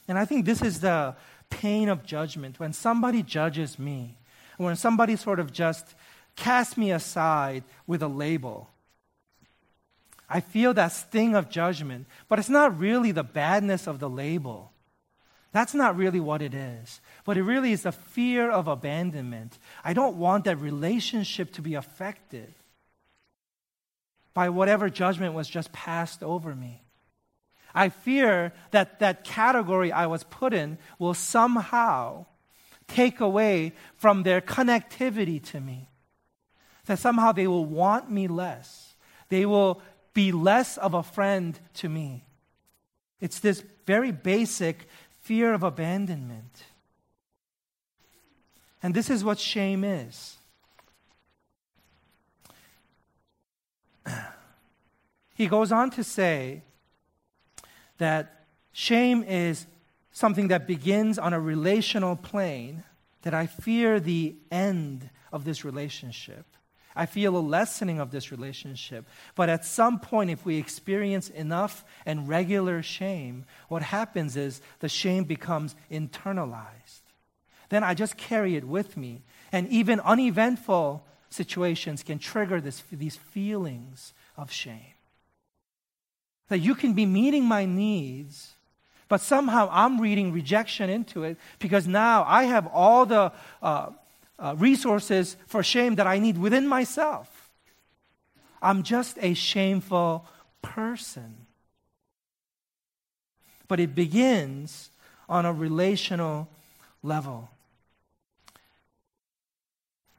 And 0.07 0.17
I 0.17 0.25
think 0.25 0.45
this 0.45 0.61
is 0.61 0.79
the 0.79 1.15
pain 1.49 1.89
of 1.89 2.05
judgment. 2.05 2.59
When 2.59 2.73
somebody 2.73 3.23
judges 3.23 3.79
me, 3.79 4.17
when 4.57 4.75
somebody 4.75 5.15
sort 5.15 5.39
of 5.39 5.51
just 5.51 5.95
casts 6.35 6.77
me 6.77 6.91
aside 6.91 7.63
with 7.87 8.01
a 8.01 8.07
label, 8.07 8.69
I 10.29 10.39
feel 10.39 10.73
that 10.73 10.91
sting 10.91 11.35
of 11.35 11.49
judgment, 11.49 12.07
but 12.27 12.39
it's 12.39 12.49
not 12.49 12.79
really 12.79 13.11
the 13.11 13.23
badness 13.23 13.87
of 13.87 13.99
the 13.99 14.09
label. 14.09 14.71
That's 15.51 15.73
not 15.73 15.95
really 15.95 16.19
what 16.19 16.41
it 16.41 16.53
is. 16.53 16.99
But 17.23 17.37
it 17.37 17.43
really 17.43 17.71
is 17.71 17.83
the 17.83 17.91
fear 17.91 18.49
of 18.51 18.67
abandonment. 18.67 19.57
I 19.83 19.93
don't 19.93 20.17
want 20.17 20.45
that 20.45 20.59
relationship 20.59 21.53
to 21.53 21.61
be 21.61 21.75
affected 21.75 22.53
by 24.33 24.49
whatever 24.49 24.89
judgment 24.89 25.33
was 25.33 25.47
just 25.47 25.71
passed 25.71 26.21
over 26.21 26.53
me. 26.53 26.84
I 27.75 27.89
fear 27.89 28.53
that 28.71 28.99
that 28.99 29.25
category 29.25 29.91
I 29.91 30.07
was 30.07 30.23
put 30.23 30.53
in 30.53 30.77
will 30.97 31.13
somehow 31.13 32.25
take 32.87 33.19
away 33.19 33.73
from 33.97 34.23
their 34.23 34.39
connectivity 34.39 35.43
to 35.51 35.59
me. 35.59 35.89
That 36.85 36.99
somehow 36.99 37.33
they 37.33 37.47
will 37.47 37.65
want 37.65 38.09
me 38.09 38.29
less. 38.29 38.95
They 39.27 39.45
will 39.45 39.81
be 40.13 40.31
less 40.31 40.77
of 40.77 40.93
a 40.93 41.03
friend 41.03 41.59
to 41.75 41.89
me. 41.89 42.23
It's 43.19 43.39
this 43.39 43.61
very 43.85 44.11
basic 44.11 44.87
fear 45.21 45.53
of 45.53 45.61
abandonment. 45.61 46.63
And 48.81 48.93
this 48.93 49.09
is 49.09 49.23
what 49.23 49.39
shame 49.39 49.83
is. 49.83 50.37
He 55.37 55.47
goes 55.47 55.73
on 55.73 55.89
to 55.91 56.03
say 56.03 56.63
that 57.97 58.45
shame 58.71 59.23
is 59.23 59.65
something 60.11 60.47
that 60.49 60.67
begins 60.67 61.19
on 61.19 61.33
a 61.33 61.39
relational 61.39 62.15
plane, 62.15 62.83
that 63.23 63.33
I 63.33 63.47
fear 63.47 63.99
the 63.99 64.35
end 64.51 65.09
of 65.31 65.43
this 65.43 65.65
relationship. 65.65 66.45
I 66.95 67.05
feel 67.05 67.35
a 67.35 67.39
lessening 67.39 67.99
of 67.99 68.11
this 68.11 68.31
relationship. 68.31 69.05
But 69.35 69.49
at 69.49 69.65
some 69.65 69.99
point, 69.99 70.29
if 70.29 70.45
we 70.45 70.57
experience 70.57 71.29
enough 71.29 71.83
and 72.05 72.29
regular 72.29 72.81
shame, 72.81 73.45
what 73.67 73.81
happens 73.81 74.37
is 74.37 74.61
the 74.79 74.87
shame 74.87 75.25
becomes 75.25 75.75
internalized. 75.91 77.01
Then 77.69 77.83
I 77.83 77.93
just 77.93 78.15
carry 78.15 78.55
it 78.55 78.63
with 78.63 78.95
me. 78.95 79.23
And 79.51 79.67
even 79.67 79.99
uneventful 79.99 81.05
situations 81.29 82.03
can 82.03 82.19
trigger 82.19 82.61
this, 82.61 82.81
these 82.91 83.17
feelings 83.17 84.13
of 84.37 84.51
shame. 84.51 84.94
That 86.49 86.59
you 86.59 86.75
can 86.75 86.93
be 86.93 87.05
meeting 87.05 87.45
my 87.45 87.65
needs, 87.65 88.53
but 89.07 89.21
somehow 89.21 89.69
I'm 89.71 89.99
reading 89.99 90.31
rejection 90.31 90.89
into 90.89 91.23
it 91.23 91.37
because 91.59 91.87
now 91.87 92.23
I 92.27 92.43
have 92.43 92.67
all 92.67 93.05
the 93.05 93.31
uh, 93.61 93.89
uh, 94.37 94.55
resources 94.57 95.37
for 95.47 95.63
shame 95.63 95.95
that 95.95 96.07
I 96.07 96.19
need 96.19 96.37
within 96.37 96.67
myself. 96.67 97.49
I'm 98.61 98.83
just 98.83 99.17
a 99.21 99.33
shameful 99.33 100.25
person. 100.61 101.45
But 103.67 103.79
it 103.79 103.95
begins 103.95 104.89
on 105.27 105.45
a 105.45 105.53
relational 105.53 106.47
level. 107.01 107.49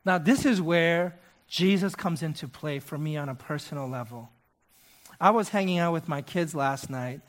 Now, 0.05 0.19
this 0.19 0.47
is 0.47 0.63
where 0.63 1.19
Jesus 1.49 1.95
comes 1.97 2.23
into 2.23 2.47
play 2.47 2.79
for 2.79 2.97
me 2.97 3.17
on 3.17 3.29
a 3.29 3.35
personal 3.35 3.89
level. 3.89 4.31
I 5.21 5.31
was 5.31 5.49
hanging 5.49 5.79
out 5.79 5.93
with 5.93 6.09
my 6.09 6.23
kids 6.23 6.55
last 6.55 6.91
night, 6.91 7.21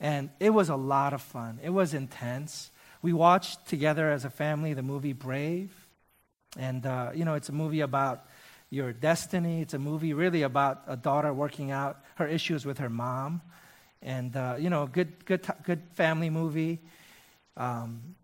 and 0.00 0.30
it 0.40 0.50
was 0.50 0.68
a 0.68 0.76
lot 0.76 1.12
of 1.12 1.22
fun. 1.22 1.58
It 1.62 1.70
was 1.70 1.94
intense. 1.94 2.70
We 3.02 3.12
watched 3.12 3.66
together 3.66 4.10
as 4.10 4.24
a 4.24 4.30
family 4.30 4.74
the 4.74 4.82
movie 4.82 5.12
Brave. 5.12 5.70
And, 6.58 6.86
uh, 6.86 7.10
you 7.14 7.24
know, 7.24 7.34
it's 7.34 7.48
a 7.48 7.52
movie 7.52 7.80
about 7.80 8.24
your 8.70 8.92
destiny. 8.92 9.60
It's 9.60 9.74
a 9.74 9.78
movie 9.78 10.14
really 10.14 10.42
about 10.42 10.82
a 10.86 10.96
daughter 10.96 11.32
working 11.32 11.70
out 11.70 11.98
her 12.16 12.26
issues 12.26 12.64
with 12.64 12.78
her 12.78 12.88
mom. 12.88 13.42
And, 14.02 14.36
uh, 14.36 14.56
you 14.58 14.70
know, 14.70 14.86
good, 14.86 15.24
good, 15.24 15.46
good 15.64 15.82
family 15.94 16.30
movie. 16.30 16.80
Um, 17.56 18.14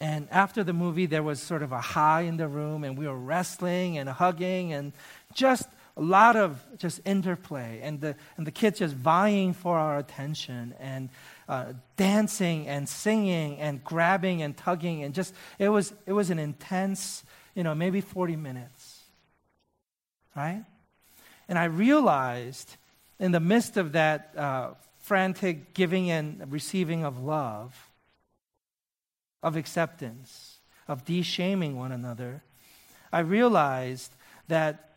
and 0.00 0.28
after 0.30 0.62
the 0.62 0.72
movie, 0.72 1.06
there 1.06 1.22
was 1.22 1.42
sort 1.42 1.62
of 1.62 1.72
a 1.72 1.80
high 1.80 2.22
in 2.22 2.36
the 2.36 2.46
room, 2.46 2.84
and 2.84 2.96
we 2.96 3.08
were 3.08 3.16
wrestling 3.16 3.98
and 3.98 4.08
hugging, 4.08 4.72
and 4.72 4.92
just 5.34 5.68
a 5.98 6.02
lot 6.02 6.36
of 6.36 6.62
just 6.78 7.00
interplay, 7.04 7.80
and 7.82 8.00
the, 8.00 8.14
and 8.36 8.46
the 8.46 8.52
kids 8.52 8.78
just 8.78 8.94
vying 8.94 9.52
for 9.52 9.76
our 9.76 9.98
attention, 9.98 10.72
and 10.78 11.08
uh, 11.48 11.72
dancing 11.96 12.68
and 12.68 12.88
singing 12.88 13.58
and 13.58 13.82
grabbing 13.82 14.40
and 14.40 14.56
tugging, 14.56 15.02
and 15.02 15.12
just, 15.12 15.34
it 15.58 15.68
was, 15.68 15.92
it 16.06 16.12
was 16.12 16.30
an 16.30 16.38
intense, 16.38 17.24
you 17.54 17.64
know, 17.64 17.74
maybe 17.74 18.00
40 18.00 18.36
minutes. 18.36 19.02
Right? 20.36 20.64
And 21.48 21.58
I 21.58 21.64
realized 21.64 22.76
in 23.18 23.32
the 23.32 23.40
midst 23.40 23.76
of 23.76 23.92
that 23.92 24.32
uh, 24.36 24.70
frantic 25.00 25.74
giving 25.74 26.10
and 26.12 26.52
receiving 26.52 27.04
of 27.04 27.18
love, 27.18 27.90
of 29.42 29.56
acceptance, 29.56 30.58
of 30.86 31.04
de 31.04 31.22
shaming 31.22 31.76
one 31.76 31.90
another, 31.90 32.44
I 33.12 33.20
realized 33.20 34.12
that 34.46 34.87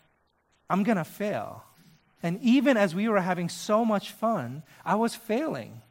I'm 0.71 0.83
going 0.83 0.97
to 0.97 1.03
fail. 1.03 1.63
And 2.23 2.39
even 2.41 2.77
as 2.77 2.95
we 2.95 3.09
were 3.09 3.19
having 3.19 3.49
so 3.49 3.83
much 3.83 4.11
fun, 4.11 4.63
I 4.85 4.95
was 4.95 5.15
failing. 5.15 5.81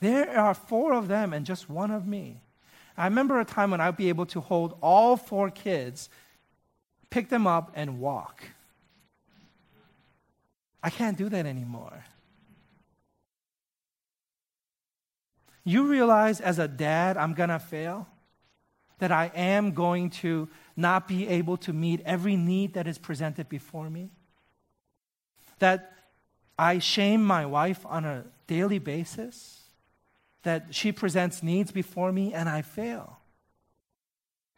There 0.00 0.36
are 0.36 0.54
four 0.54 0.92
of 0.92 1.06
them 1.06 1.32
and 1.32 1.46
just 1.46 1.70
one 1.70 1.92
of 1.92 2.06
me. 2.06 2.42
I 2.96 3.04
remember 3.04 3.38
a 3.38 3.44
time 3.44 3.70
when 3.70 3.80
I'd 3.80 3.96
be 3.96 4.08
able 4.08 4.26
to 4.26 4.40
hold 4.40 4.76
all 4.80 5.16
four 5.16 5.50
kids, 5.50 6.08
pick 7.10 7.28
them 7.28 7.46
up, 7.46 7.70
and 7.74 8.00
walk. 8.00 8.42
I 10.82 10.90
can't 10.90 11.16
do 11.16 11.28
that 11.28 11.46
anymore. 11.46 12.04
You 15.64 15.86
realize 15.86 16.40
as 16.40 16.58
a 16.58 16.66
dad, 16.66 17.16
I'm 17.16 17.34
going 17.34 17.50
to 17.50 17.60
fail? 17.60 18.08
That 18.98 19.12
I 19.12 19.30
am 19.34 19.72
going 19.72 20.10
to 20.10 20.48
not 20.76 21.08
be 21.08 21.28
able 21.28 21.56
to 21.58 21.72
meet 21.72 22.00
every 22.04 22.36
need 22.36 22.74
that 22.74 22.86
is 22.86 22.98
presented 22.98 23.48
before 23.48 23.90
me? 23.90 24.10
That 25.58 25.92
I 26.58 26.78
shame 26.78 27.24
my 27.24 27.46
wife 27.46 27.84
on 27.86 28.04
a 28.04 28.24
daily 28.46 28.78
basis? 28.78 29.62
That 30.42 30.74
she 30.74 30.92
presents 30.92 31.42
needs 31.42 31.70
before 31.70 32.12
me 32.12 32.34
and 32.34 32.48
I 32.48 32.62
fail? 32.62 33.18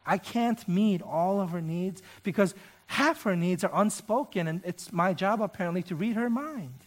I 0.05 0.17
can't 0.17 0.67
meet 0.67 1.01
all 1.01 1.41
of 1.41 1.49
her 1.51 1.61
needs 1.61 2.01
because 2.23 2.53
half 2.87 3.23
her 3.23 3.35
needs 3.35 3.63
are 3.63 3.71
unspoken, 3.73 4.47
and 4.47 4.61
it's 4.63 4.93
my 4.93 5.13
job 5.13 5.41
apparently 5.41 5.81
to 5.83 5.95
read 5.95 6.15
her 6.15 6.29
mind. 6.29 6.84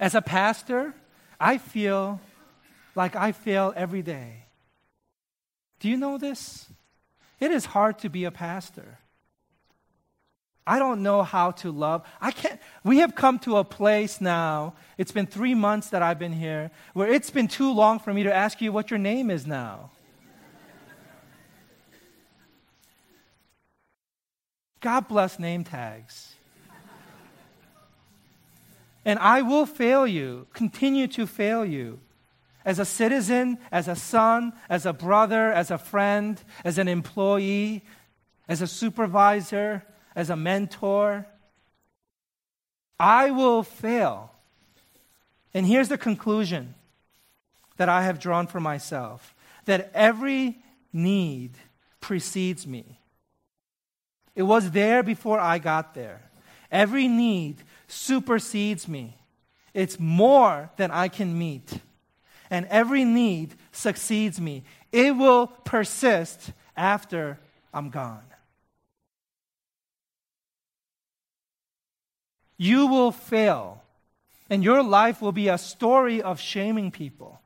As 0.00 0.14
a 0.14 0.22
pastor, 0.22 0.94
I 1.40 1.58
feel 1.58 2.20
like 2.94 3.16
I 3.16 3.32
fail 3.32 3.72
every 3.76 4.02
day. 4.02 4.44
Do 5.80 5.88
you 5.88 5.96
know 5.96 6.18
this? 6.18 6.68
It 7.40 7.50
is 7.50 7.66
hard 7.66 7.98
to 8.00 8.08
be 8.08 8.24
a 8.24 8.30
pastor. 8.30 8.98
I 10.66 10.78
don't 10.78 11.02
know 11.02 11.22
how 11.22 11.52
to 11.52 11.70
love. 11.70 12.06
I 12.20 12.30
can't. 12.30 12.60
We 12.84 12.98
have 12.98 13.14
come 13.14 13.38
to 13.40 13.56
a 13.56 13.64
place 13.64 14.20
now. 14.20 14.74
It's 14.98 15.12
been 15.12 15.26
three 15.26 15.54
months 15.54 15.88
that 15.90 16.02
I've 16.02 16.18
been 16.18 16.32
here 16.32 16.70
where 16.92 17.10
it's 17.10 17.30
been 17.30 17.48
too 17.48 17.72
long 17.72 17.98
for 17.98 18.12
me 18.12 18.24
to 18.24 18.34
ask 18.34 18.60
you 18.60 18.70
what 18.70 18.90
your 18.90 18.98
name 18.98 19.30
is 19.30 19.46
now. 19.46 19.90
God 24.80 25.08
bless 25.08 25.38
name 25.38 25.64
tags. 25.64 26.34
And 29.08 29.18
I 29.20 29.40
will 29.40 29.64
fail 29.64 30.06
you, 30.06 30.48
continue 30.52 31.06
to 31.06 31.26
fail 31.26 31.64
you. 31.64 31.98
As 32.62 32.78
a 32.78 32.84
citizen, 32.84 33.56
as 33.72 33.88
a 33.88 33.96
son, 33.96 34.52
as 34.68 34.84
a 34.84 34.92
brother, 34.92 35.50
as 35.50 35.70
a 35.70 35.78
friend, 35.78 36.38
as 36.62 36.76
an 36.76 36.88
employee, 36.88 37.82
as 38.50 38.60
a 38.60 38.66
supervisor, 38.66 39.82
as 40.14 40.28
a 40.28 40.36
mentor, 40.36 41.24
I 43.00 43.30
will 43.30 43.62
fail. 43.62 44.30
And 45.54 45.64
here's 45.64 45.88
the 45.88 45.96
conclusion 45.96 46.74
that 47.78 47.88
I 47.88 48.02
have 48.02 48.20
drawn 48.20 48.46
for 48.46 48.60
myself 48.60 49.34
that 49.64 49.90
every 49.94 50.58
need 50.92 51.52
precedes 52.02 52.66
me. 52.66 53.00
It 54.34 54.42
was 54.42 54.72
there 54.72 55.02
before 55.02 55.40
I 55.40 55.58
got 55.58 55.94
there. 55.94 56.20
Every 56.70 57.08
need 57.08 57.56
supersedes 57.88 58.86
me. 58.86 59.16
It's 59.74 59.98
more 59.98 60.70
than 60.76 60.90
I 60.90 61.08
can 61.08 61.36
meet. 61.36 61.80
And 62.50 62.66
every 62.66 63.04
need 63.04 63.54
succeeds 63.72 64.40
me. 64.40 64.62
It 64.92 65.16
will 65.16 65.48
persist 65.48 66.52
after 66.76 67.38
I'm 67.74 67.90
gone. 67.90 68.22
You 72.56 72.86
will 72.86 73.12
fail, 73.12 73.82
and 74.50 74.64
your 74.64 74.82
life 74.82 75.22
will 75.22 75.32
be 75.32 75.48
a 75.48 75.58
story 75.58 76.20
of 76.20 76.40
shaming 76.40 76.90
people 76.90 77.40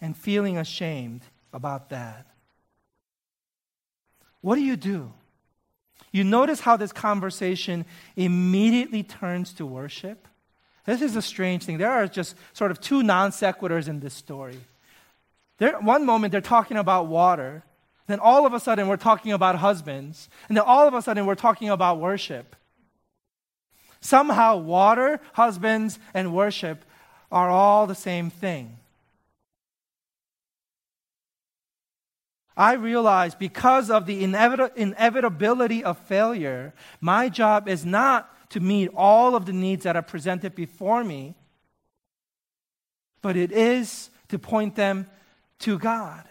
and 0.00 0.16
feeling 0.16 0.56
ashamed 0.56 1.20
about 1.52 1.90
that. 1.90 2.26
What 4.40 4.54
do 4.54 4.62
you 4.62 4.76
do? 4.76 5.12
You 6.16 6.24
notice 6.24 6.60
how 6.60 6.78
this 6.78 6.92
conversation 6.92 7.84
immediately 8.16 9.02
turns 9.02 9.52
to 9.52 9.66
worship? 9.66 10.26
This 10.86 11.02
is 11.02 11.14
a 11.14 11.20
strange 11.20 11.64
thing. 11.64 11.76
There 11.76 11.90
are 11.90 12.06
just 12.06 12.36
sort 12.54 12.70
of 12.70 12.80
two 12.80 13.02
non 13.02 13.32
sequiturs 13.32 13.86
in 13.86 14.00
this 14.00 14.14
story. 14.14 14.56
There, 15.58 15.78
one 15.78 16.06
moment 16.06 16.32
they're 16.32 16.40
talking 16.40 16.78
about 16.78 17.08
water, 17.08 17.64
then 18.06 18.18
all 18.18 18.46
of 18.46 18.54
a 18.54 18.60
sudden 18.60 18.88
we're 18.88 18.96
talking 18.96 19.32
about 19.32 19.56
husbands, 19.56 20.30
and 20.48 20.56
then 20.56 20.64
all 20.66 20.88
of 20.88 20.94
a 20.94 21.02
sudden 21.02 21.26
we're 21.26 21.34
talking 21.34 21.68
about 21.68 22.00
worship. 22.00 22.56
Somehow, 24.00 24.56
water, 24.56 25.20
husbands, 25.34 25.98
and 26.14 26.32
worship 26.32 26.82
are 27.30 27.50
all 27.50 27.86
the 27.86 27.94
same 27.94 28.30
thing. 28.30 28.78
I 32.56 32.72
realize 32.72 33.34
because 33.34 33.90
of 33.90 34.06
the 34.06 34.22
inevit- 34.22 34.74
inevitability 34.76 35.84
of 35.84 35.98
failure, 35.98 36.72
my 37.00 37.28
job 37.28 37.68
is 37.68 37.84
not 37.84 38.32
to 38.50 38.60
meet 38.60 38.90
all 38.94 39.36
of 39.36 39.44
the 39.44 39.52
needs 39.52 39.84
that 39.84 39.96
are 39.96 40.02
presented 40.02 40.54
before 40.54 41.04
me, 41.04 41.34
but 43.20 43.36
it 43.36 43.52
is 43.52 44.08
to 44.28 44.38
point 44.38 44.74
them 44.74 45.06
to 45.60 45.78
God. 45.78 46.24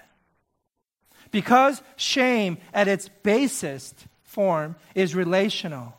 Because 1.29 1.81
shame, 1.95 2.57
at 2.73 2.87
its 2.87 3.09
basest 3.21 4.07
form, 4.23 4.75
is 4.95 5.13
relational. 5.13 5.95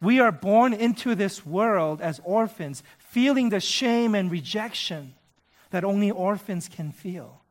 We 0.00 0.20
are 0.20 0.32
born 0.32 0.74
into 0.74 1.14
this 1.14 1.46
world 1.46 2.02
as 2.02 2.20
orphans, 2.24 2.82
feeling 2.98 3.48
the 3.48 3.60
shame 3.60 4.14
and 4.14 4.30
rejection 4.30 5.14
that 5.76 5.84
only 5.84 6.10
orphans 6.10 6.70
can 6.70 6.90
feel. 6.90 7.42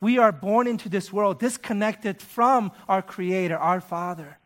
We 0.00 0.18
are 0.18 0.30
born 0.30 0.68
into 0.68 0.88
this 0.88 1.12
world 1.12 1.40
disconnected 1.40 2.22
from 2.22 2.70
our 2.88 3.02
Creator, 3.02 3.58
our 3.58 3.80
Father. 3.80 4.38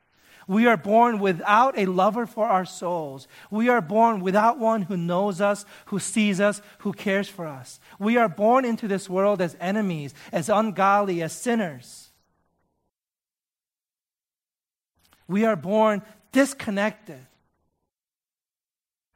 We 0.49 0.67
are 0.67 0.79
born 0.79 1.19
without 1.19 1.79
a 1.79 1.85
lover 1.85 2.25
for 2.25 2.47
our 2.47 2.65
souls. 2.65 3.29
We 3.51 3.69
are 3.69 3.83
born 3.83 4.21
without 4.21 4.59
one 4.59 4.81
who 4.81 4.97
knows 4.97 5.43
us, 5.43 5.67
who 5.87 5.99
sees 5.99 6.41
us, 6.41 6.63
who 6.79 6.95
cares 6.95 7.29
for 7.29 7.47
us. 7.47 7.79
We 7.99 8.17
are 8.17 8.27
born 8.27 8.65
into 8.65 8.89
this 8.89 9.07
world 9.07 9.43
as 9.43 9.55
enemies, 9.61 10.15
as 10.33 10.49
ungodly, 10.49 11.23
as 11.23 11.35
sinners. 11.35 12.09
We 15.29 15.45
are 15.45 15.57
born 15.57 16.01
disconnected. 16.33 17.21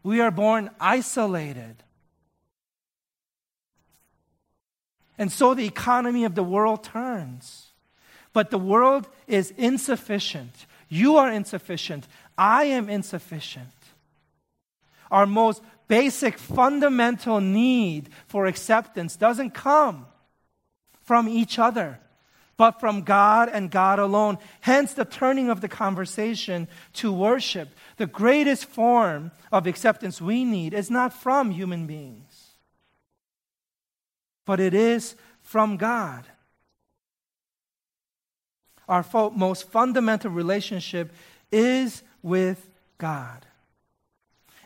We 0.02 0.20
are 0.20 0.30
born 0.30 0.68
isolated. 0.78 1.82
And 5.18 5.32
so 5.32 5.52
the 5.52 5.66
economy 5.66 6.24
of 6.24 6.34
the 6.34 6.42
world 6.42 6.84
turns. 6.84 7.66
But 8.32 8.50
the 8.50 8.58
world 8.58 9.08
is 9.26 9.52
insufficient. 9.56 10.66
You 10.88 11.16
are 11.16 11.30
insufficient. 11.30 12.06
I 12.36 12.64
am 12.64 12.88
insufficient. 12.88 13.72
Our 15.10 15.26
most 15.26 15.62
basic 15.88 16.38
fundamental 16.38 17.40
need 17.40 18.10
for 18.26 18.46
acceptance 18.46 19.16
doesn't 19.16 19.54
come 19.54 20.06
from 21.02 21.26
each 21.26 21.58
other, 21.58 21.98
but 22.58 22.78
from 22.78 23.02
God 23.02 23.48
and 23.50 23.70
God 23.70 23.98
alone. 23.98 24.38
Hence, 24.60 24.92
the 24.92 25.06
turning 25.06 25.48
of 25.48 25.62
the 25.62 25.68
conversation 25.68 26.68
to 26.94 27.10
worship. 27.10 27.70
The 27.96 28.06
greatest 28.06 28.66
form 28.66 29.32
of 29.50 29.66
acceptance 29.66 30.20
we 30.20 30.44
need 30.44 30.74
is 30.74 30.90
not 30.90 31.14
from 31.14 31.50
human 31.50 31.86
beings, 31.86 32.37
but 34.48 34.58
it 34.58 34.72
is 34.72 35.14
from 35.42 35.76
God 35.76 36.24
our 38.88 39.04
most 39.34 39.70
fundamental 39.70 40.30
relationship 40.30 41.12
is 41.52 42.02
with 42.22 42.68
God. 42.96 43.44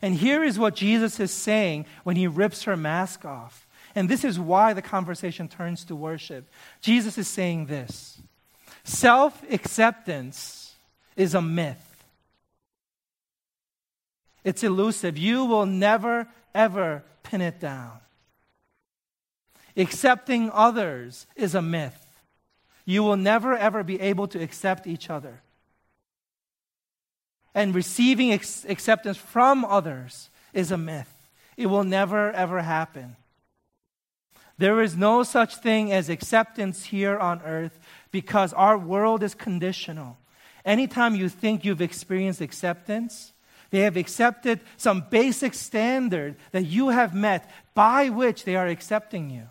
And 0.00 0.14
here 0.14 0.42
is 0.42 0.58
what 0.58 0.76
Jesus 0.76 1.20
is 1.20 1.30
saying 1.30 1.86
when 2.04 2.16
he 2.16 2.26
rips 2.26 2.64
her 2.64 2.76
mask 2.76 3.24
off. 3.24 3.66
And 3.94 4.08
this 4.08 4.24
is 4.24 4.38
why 4.38 4.72
the 4.72 4.82
conversation 4.82 5.48
turns 5.48 5.84
to 5.84 5.96
worship. 5.96 6.48
Jesus 6.80 7.18
is 7.18 7.28
saying 7.28 7.66
this 7.66 8.18
self 8.84 9.42
acceptance 9.50 10.74
is 11.16 11.34
a 11.34 11.42
myth. 11.42 12.04
It's 14.44 14.64
elusive. 14.64 15.18
You 15.18 15.44
will 15.44 15.66
never, 15.66 16.26
ever 16.54 17.04
pin 17.22 17.40
it 17.40 17.60
down. 17.60 17.98
Accepting 19.76 20.50
others 20.52 21.26
is 21.36 21.54
a 21.54 21.62
myth. 21.62 21.98
You 22.84 23.02
will 23.02 23.16
never, 23.16 23.56
ever 23.56 23.82
be 23.82 24.00
able 24.00 24.26
to 24.28 24.42
accept 24.42 24.86
each 24.86 25.08
other. 25.08 25.40
And 27.54 27.74
receiving 27.74 28.32
ex- 28.32 28.64
acceptance 28.68 29.16
from 29.16 29.64
others 29.64 30.30
is 30.52 30.70
a 30.70 30.78
myth. 30.78 31.12
It 31.56 31.66
will 31.66 31.84
never, 31.84 32.32
ever 32.32 32.62
happen. 32.62 33.16
There 34.58 34.80
is 34.82 34.96
no 34.96 35.22
such 35.22 35.56
thing 35.56 35.92
as 35.92 36.08
acceptance 36.08 36.84
here 36.84 37.18
on 37.18 37.42
earth 37.42 37.78
because 38.10 38.52
our 38.52 38.76
world 38.78 39.22
is 39.22 39.34
conditional. 39.34 40.18
Anytime 40.64 41.14
you 41.14 41.28
think 41.28 41.64
you've 41.64 41.82
experienced 41.82 42.40
acceptance, 42.40 43.32
they 43.70 43.80
have 43.80 43.96
accepted 43.96 44.60
some 44.76 45.06
basic 45.10 45.54
standard 45.54 46.36
that 46.52 46.64
you 46.64 46.90
have 46.90 47.14
met 47.14 47.50
by 47.74 48.10
which 48.10 48.44
they 48.44 48.54
are 48.54 48.68
accepting 48.68 49.30
you. 49.30 49.48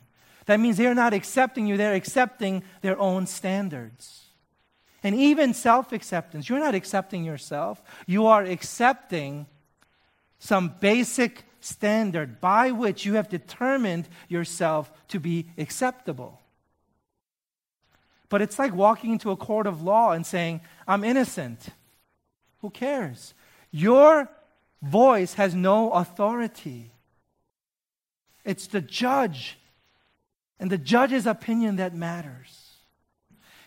That 0.51 0.59
means 0.59 0.75
they're 0.75 0.93
not 0.93 1.13
accepting 1.13 1.65
you, 1.65 1.77
they're 1.77 1.93
accepting 1.93 2.63
their 2.81 2.99
own 2.99 3.25
standards. 3.25 4.25
And 5.01 5.15
even 5.15 5.53
self 5.53 5.93
acceptance, 5.93 6.49
you're 6.49 6.59
not 6.59 6.75
accepting 6.75 7.23
yourself, 7.23 7.81
you 8.05 8.25
are 8.25 8.43
accepting 8.43 9.45
some 10.39 10.75
basic 10.81 11.45
standard 11.61 12.41
by 12.41 12.71
which 12.71 13.05
you 13.05 13.13
have 13.13 13.29
determined 13.29 14.09
yourself 14.27 14.91
to 15.07 15.21
be 15.21 15.45
acceptable. 15.57 16.41
But 18.27 18.41
it's 18.41 18.59
like 18.59 18.75
walking 18.75 19.13
into 19.13 19.31
a 19.31 19.37
court 19.37 19.67
of 19.67 19.81
law 19.81 20.11
and 20.11 20.25
saying, 20.25 20.59
I'm 20.85 21.05
innocent. 21.05 21.69
Who 22.59 22.71
cares? 22.71 23.33
Your 23.71 24.29
voice 24.81 25.35
has 25.35 25.55
no 25.55 25.91
authority. 25.91 26.91
It's 28.43 28.67
the 28.67 28.81
judge 28.81 29.57
and 30.61 30.69
the 30.69 30.77
judge's 30.77 31.25
opinion 31.25 31.77
that 31.77 31.95
matters. 31.95 32.69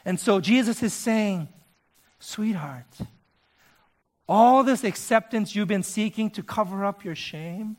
And 0.04 0.18
so 0.18 0.40
Jesus 0.40 0.80
is 0.80 0.94
saying, 0.94 1.48
sweetheart, 2.20 2.86
all 4.28 4.62
this 4.62 4.84
acceptance 4.84 5.56
you've 5.56 5.68
been 5.68 5.82
seeking 5.82 6.30
to 6.30 6.42
cover 6.42 6.84
up 6.84 7.04
your 7.04 7.16
shame, 7.16 7.76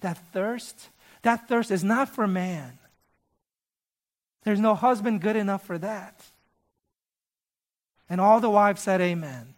that 0.00 0.16
thirst, 0.32 0.88
that 1.20 1.46
thirst 1.48 1.70
is 1.70 1.84
not 1.84 2.08
for 2.08 2.26
man. 2.26 2.78
There's 4.44 4.60
no 4.60 4.74
husband 4.74 5.20
good 5.20 5.36
enough 5.36 5.66
for 5.66 5.76
that. 5.76 6.24
And 8.08 8.22
all 8.22 8.40
the 8.40 8.50
wives 8.50 8.80
said, 8.80 9.02
Amen. 9.02 9.55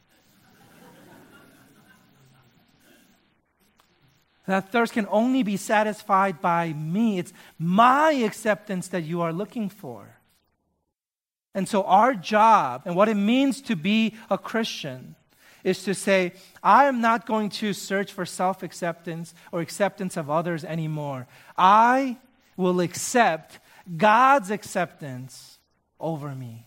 That 4.48 4.72
thirst 4.72 4.94
can 4.94 5.06
only 5.10 5.42
be 5.42 5.58
satisfied 5.58 6.40
by 6.40 6.72
me. 6.72 7.18
It's 7.18 7.34
my 7.58 8.12
acceptance 8.12 8.88
that 8.88 9.02
you 9.02 9.20
are 9.20 9.32
looking 9.32 9.68
for. 9.68 10.16
And 11.54 11.68
so, 11.68 11.82
our 11.82 12.14
job 12.14 12.82
and 12.86 12.96
what 12.96 13.10
it 13.10 13.14
means 13.14 13.60
to 13.62 13.76
be 13.76 14.14
a 14.30 14.38
Christian 14.38 15.16
is 15.64 15.82
to 15.84 15.94
say, 15.94 16.32
I 16.62 16.86
am 16.86 17.02
not 17.02 17.26
going 17.26 17.50
to 17.60 17.74
search 17.74 18.10
for 18.10 18.24
self 18.24 18.62
acceptance 18.62 19.34
or 19.52 19.60
acceptance 19.60 20.16
of 20.16 20.30
others 20.30 20.64
anymore. 20.64 21.26
I 21.58 22.16
will 22.56 22.80
accept 22.80 23.58
God's 23.98 24.50
acceptance 24.50 25.58
over 26.00 26.34
me. 26.34 26.66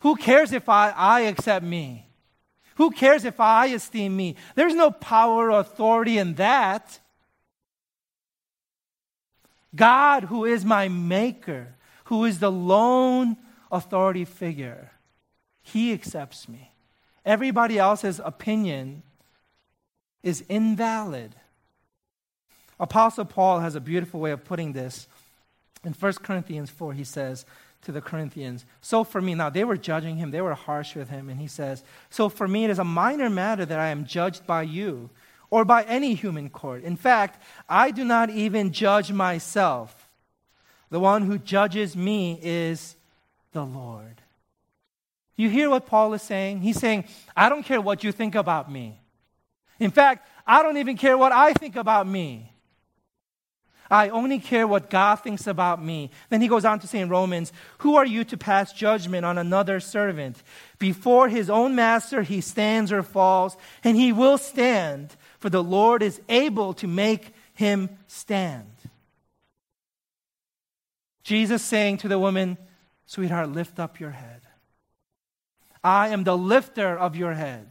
Who 0.00 0.16
cares 0.16 0.52
if 0.52 0.70
I, 0.70 0.94
I 0.96 1.20
accept 1.22 1.62
me? 1.62 2.06
Who 2.76 2.90
cares 2.90 3.24
if 3.24 3.40
I 3.40 3.66
esteem 3.66 4.16
me? 4.16 4.36
There's 4.54 4.74
no 4.74 4.90
power 4.90 5.50
or 5.50 5.60
authority 5.60 6.18
in 6.18 6.34
that. 6.34 6.98
God, 9.74 10.24
who 10.24 10.44
is 10.44 10.64
my 10.64 10.88
maker, 10.88 11.74
who 12.04 12.24
is 12.24 12.38
the 12.38 12.52
lone 12.52 13.36
authority 13.70 14.24
figure, 14.24 14.92
he 15.62 15.92
accepts 15.92 16.48
me. 16.48 16.72
Everybody 17.24 17.78
else's 17.78 18.20
opinion 18.22 19.02
is 20.22 20.44
invalid. 20.48 21.34
Apostle 22.78 23.24
Paul 23.24 23.60
has 23.60 23.74
a 23.74 23.80
beautiful 23.80 24.20
way 24.20 24.32
of 24.32 24.44
putting 24.44 24.72
this. 24.72 25.06
In 25.84 25.92
1 25.92 26.12
Corinthians 26.14 26.70
4, 26.70 26.92
he 26.92 27.04
says, 27.04 27.44
to 27.82 27.92
the 27.92 28.00
Corinthians. 28.00 28.64
So 28.80 29.04
for 29.04 29.20
me, 29.20 29.34
now 29.34 29.50
they 29.50 29.64
were 29.64 29.76
judging 29.76 30.16
him, 30.16 30.30
they 30.30 30.40
were 30.40 30.54
harsh 30.54 30.94
with 30.94 31.10
him, 31.10 31.28
and 31.28 31.40
he 31.40 31.48
says, 31.48 31.82
So 32.10 32.28
for 32.28 32.46
me, 32.46 32.64
it 32.64 32.70
is 32.70 32.78
a 32.78 32.84
minor 32.84 33.28
matter 33.28 33.64
that 33.64 33.78
I 33.78 33.88
am 33.88 34.04
judged 34.04 34.46
by 34.46 34.62
you 34.62 35.10
or 35.50 35.64
by 35.64 35.82
any 35.84 36.14
human 36.14 36.48
court. 36.48 36.82
In 36.82 36.96
fact, 36.96 37.42
I 37.68 37.90
do 37.90 38.04
not 38.04 38.30
even 38.30 38.72
judge 38.72 39.12
myself. 39.12 40.08
The 40.90 41.00
one 41.00 41.22
who 41.22 41.38
judges 41.38 41.96
me 41.96 42.38
is 42.42 42.96
the 43.52 43.64
Lord. 43.64 44.20
You 45.36 45.48
hear 45.48 45.68
what 45.70 45.86
Paul 45.86 46.14
is 46.14 46.22
saying? 46.22 46.60
He's 46.60 46.78
saying, 46.78 47.04
I 47.36 47.48
don't 47.48 47.64
care 47.64 47.80
what 47.80 48.04
you 48.04 48.12
think 48.12 48.34
about 48.34 48.70
me. 48.70 49.00
In 49.80 49.90
fact, 49.90 50.28
I 50.46 50.62
don't 50.62 50.76
even 50.76 50.96
care 50.96 51.18
what 51.18 51.32
I 51.32 51.52
think 51.54 51.76
about 51.76 52.06
me. 52.06 52.51
I 53.92 54.08
only 54.08 54.38
care 54.38 54.66
what 54.66 54.88
God 54.88 55.16
thinks 55.16 55.46
about 55.46 55.84
me. 55.84 56.10
Then 56.30 56.40
he 56.40 56.48
goes 56.48 56.64
on 56.64 56.80
to 56.80 56.86
say 56.86 57.00
in 57.00 57.10
Romans, 57.10 57.52
Who 57.80 57.96
are 57.96 58.06
you 58.06 58.24
to 58.24 58.38
pass 58.38 58.72
judgment 58.72 59.26
on 59.26 59.36
another 59.36 59.80
servant? 59.80 60.42
Before 60.78 61.28
his 61.28 61.50
own 61.50 61.74
master 61.74 62.22
he 62.22 62.40
stands 62.40 62.90
or 62.90 63.02
falls, 63.02 63.54
and 63.84 63.94
he 63.94 64.10
will 64.10 64.38
stand, 64.38 65.14
for 65.38 65.50
the 65.50 65.62
Lord 65.62 66.02
is 66.02 66.22
able 66.30 66.72
to 66.74 66.86
make 66.86 67.34
him 67.52 67.90
stand. 68.06 68.72
Jesus 71.22 71.62
saying 71.62 71.98
to 71.98 72.08
the 72.08 72.18
woman, 72.18 72.56
Sweetheart, 73.04 73.50
lift 73.50 73.78
up 73.78 74.00
your 74.00 74.12
head. 74.12 74.40
I 75.84 76.08
am 76.08 76.24
the 76.24 76.36
lifter 76.36 76.96
of 76.96 77.14
your 77.14 77.34
head. 77.34 77.68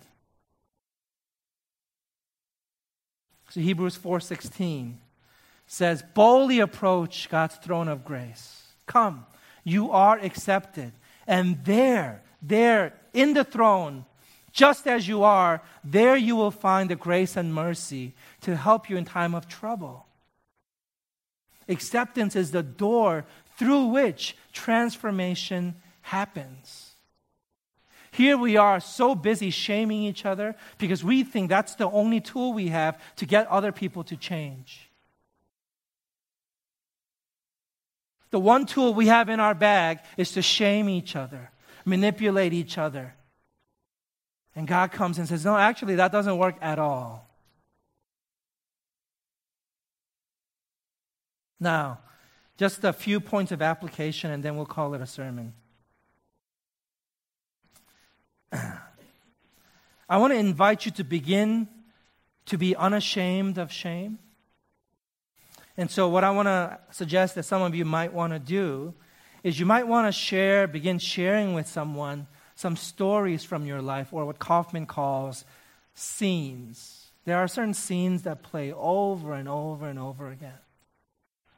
So 3.50 3.60
Hebrews 3.60 3.98
4:16 3.98 5.00
says, 5.72 6.04
boldly 6.14 6.60
approach 6.60 7.30
God's 7.30 7.56
throne 7.56 7.88
of 7.88 8.04
grace. 8.04 8.74
Come, 8.88 9.26
you 9.64 9.90
are 9.92 10.20
accepted. 10.20 10.92
And 11.26 11.64
there, 11.64 12.24
there, 12.42 12.94
in 13.14 13.34
the 13.34 13.46
throne, 13.46 14.04
just 14.52 14.86
as 14.86 15.08
you 15.08 15.24
are, 15.24 15.62
there 15.82 16.18
you 16.18 16.36
will 16.36 16.52
find 16.52 16.90
the 16.90 16.98
grace 16.98 17.38
and 17.38 17.56
mercy 17.56 18.14
to 18.42 18.58
help 18.58 18.90
you 18.90 18.98
in 18.98 19.06
time 19.06 19.34
of 19.34 19.48
trouble. 19.48 20.06
Acceptance 21.70 22.36
is 22.36 22.52
the 22.52 22.64
door 22.64 23.24
through 23.58 23.86
which 23.86 24.36
transformation 24.52 25.76
happens. 26.02 26.96
Here 28.12 28.38
we 28.38 28.58
are 28.58 28.82
so 28.82 29.16
busy 29.16 29.52
shaming 29.52 30.04
each 30.04 30.26
other 30.26 30.54
because 30.80 31.02
we 31.02 31.24
think 31.24 31.50
that's 31.50 31.76
the 31.76 31.90
only 31.90 32.20
tool 32.20 32.52
we 32.52 32.68
have 32.68 33.00
to 33.16 33.26
get 33.26 33.48
other 33.48 33.72
people 33.72 34.04
to 34.04 34.18
change. 34.18 34.91
The 38.32 38.40
one 38.40 38.66
tool 38.66 38.94
we 38.94 39.08
have 39.08 39.30
in 39.30 39.40
our 39.40 39.54
bag 39.54 40.00
is 40.18 40.32
to 40.32 40.42
shame 40.42 40.90
each 40.90 41.16
other, 41.16 41.52
manipulate 41.86 42.54
each 42.54 42.78
other. 42.78 43.14
And 44.56 44.68
God 44.68 44.92
comes 44.92 45.18
and 45.18 45.28
says, 45.28 45.46
No, 45.46 45.56
actually, 45.56 45.96
that 45.96 46.12
doesn't 46.12 46.38
work 46.38 46.56
at 46.62 46.80
all. 46.80 47.28
Now, 51.60 52.00
just 52.58 52.84
a 52.84 52.94
few 52.94 53.20
points 53.20 53.52
of 53.52 53.62
application, 53.62 54.32
and 54.32 54.42
then 54.44 54.56
we'll 54.56 54.66
call 54.66 54.94
it 54.94 55.02
a 55.02 55.06
sermon. 55.06 55.54
I 58.52 60.18
want 60.18 60.34
to 60.34 60.40
invite 60.40 60.86
you 60.86 60.92
to 60.94 61.04
begin 61.04 61.68
to 62.48 62.58
be 62.58 62.76
unashamed 62.76 63.58
of 63.58 63.72
shame. 63.72 64.20
And 65.78 65.90
so, 65.90 66.10
what 66.10 66.24
I 66.24 66.32
want 66.32 66.48
to 66.48 66.80
suggest 66.92 67.36
that 67.36 67.44
some 67.44 67.62
of 67.62 67.74
you 67.76 67.86
might 67.86 68.14
want 68.14 68.34
to 68.34 68.40
do 68.40 68.94
is 69.44 69.60
you 69.60 69.66
might 69.66 69.88
want 69.88 70.08
to 70.08 70.12
share, 70.12 70.68
begin 70.68 71.00
sharing 71.00 71.54
with 71.54 71.68
someone 71.68 72.28
some 72.56 72.76
stories 72.76 73.44
from 73.44 73.66
your 73.66 73.82
life, 73.82 74.14
or 74.14 74.26
what 74.26 74.40
Kaufman 74.40 74.86
calls 74.86 75.46
scenes. 75.94 77.12
There 77.26 77.38
are 77.38 77.48
certain 77.48 77.74
scenes 77.74 78.24
that 78.24 78.44
play 78.44 78.72
over 78.72 79.34
and 79.34 79.48
over 79.48 79.88
and 79.88 79.98
over 79.98 80.30
again 80.30 80.60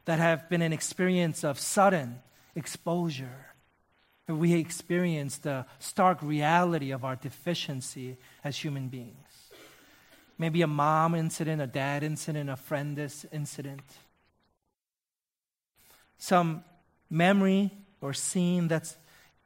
that 0.05 0.19
have 0.19 0.49
been 0.49 0.61
an 0.61 0.73
experience 0.73 1.43
of 1.43 1.59
sudden 1.59 2.19
exposure. 2.55 3.47
We 4.27 4.53
experience 4.53 5.37
the 5.37 5.65
stark 5.79 6.21
reality 6.21 6.91
of 6.91 7.03
our 7.03 7.15
deficiency 7.15 8.17
as 8.43 8.57
human 8.57 8.87
beings. 8.87 9.22
Maybe 10.37 10.61
a 10.61 10.67
mom 10.67 11.15
incident, 11.15 11.61
a 11.61 11.67
dad 11.67 12.03
incident, 12.03 12.49
a 12.49 12.55
friend 12.55 12.97
incident. 13.31 13.81
Some 16.17 16.63
memory 17.09 17.71
or 18.01 18.13
scene 18.13 18.67
that's 18.67 18.95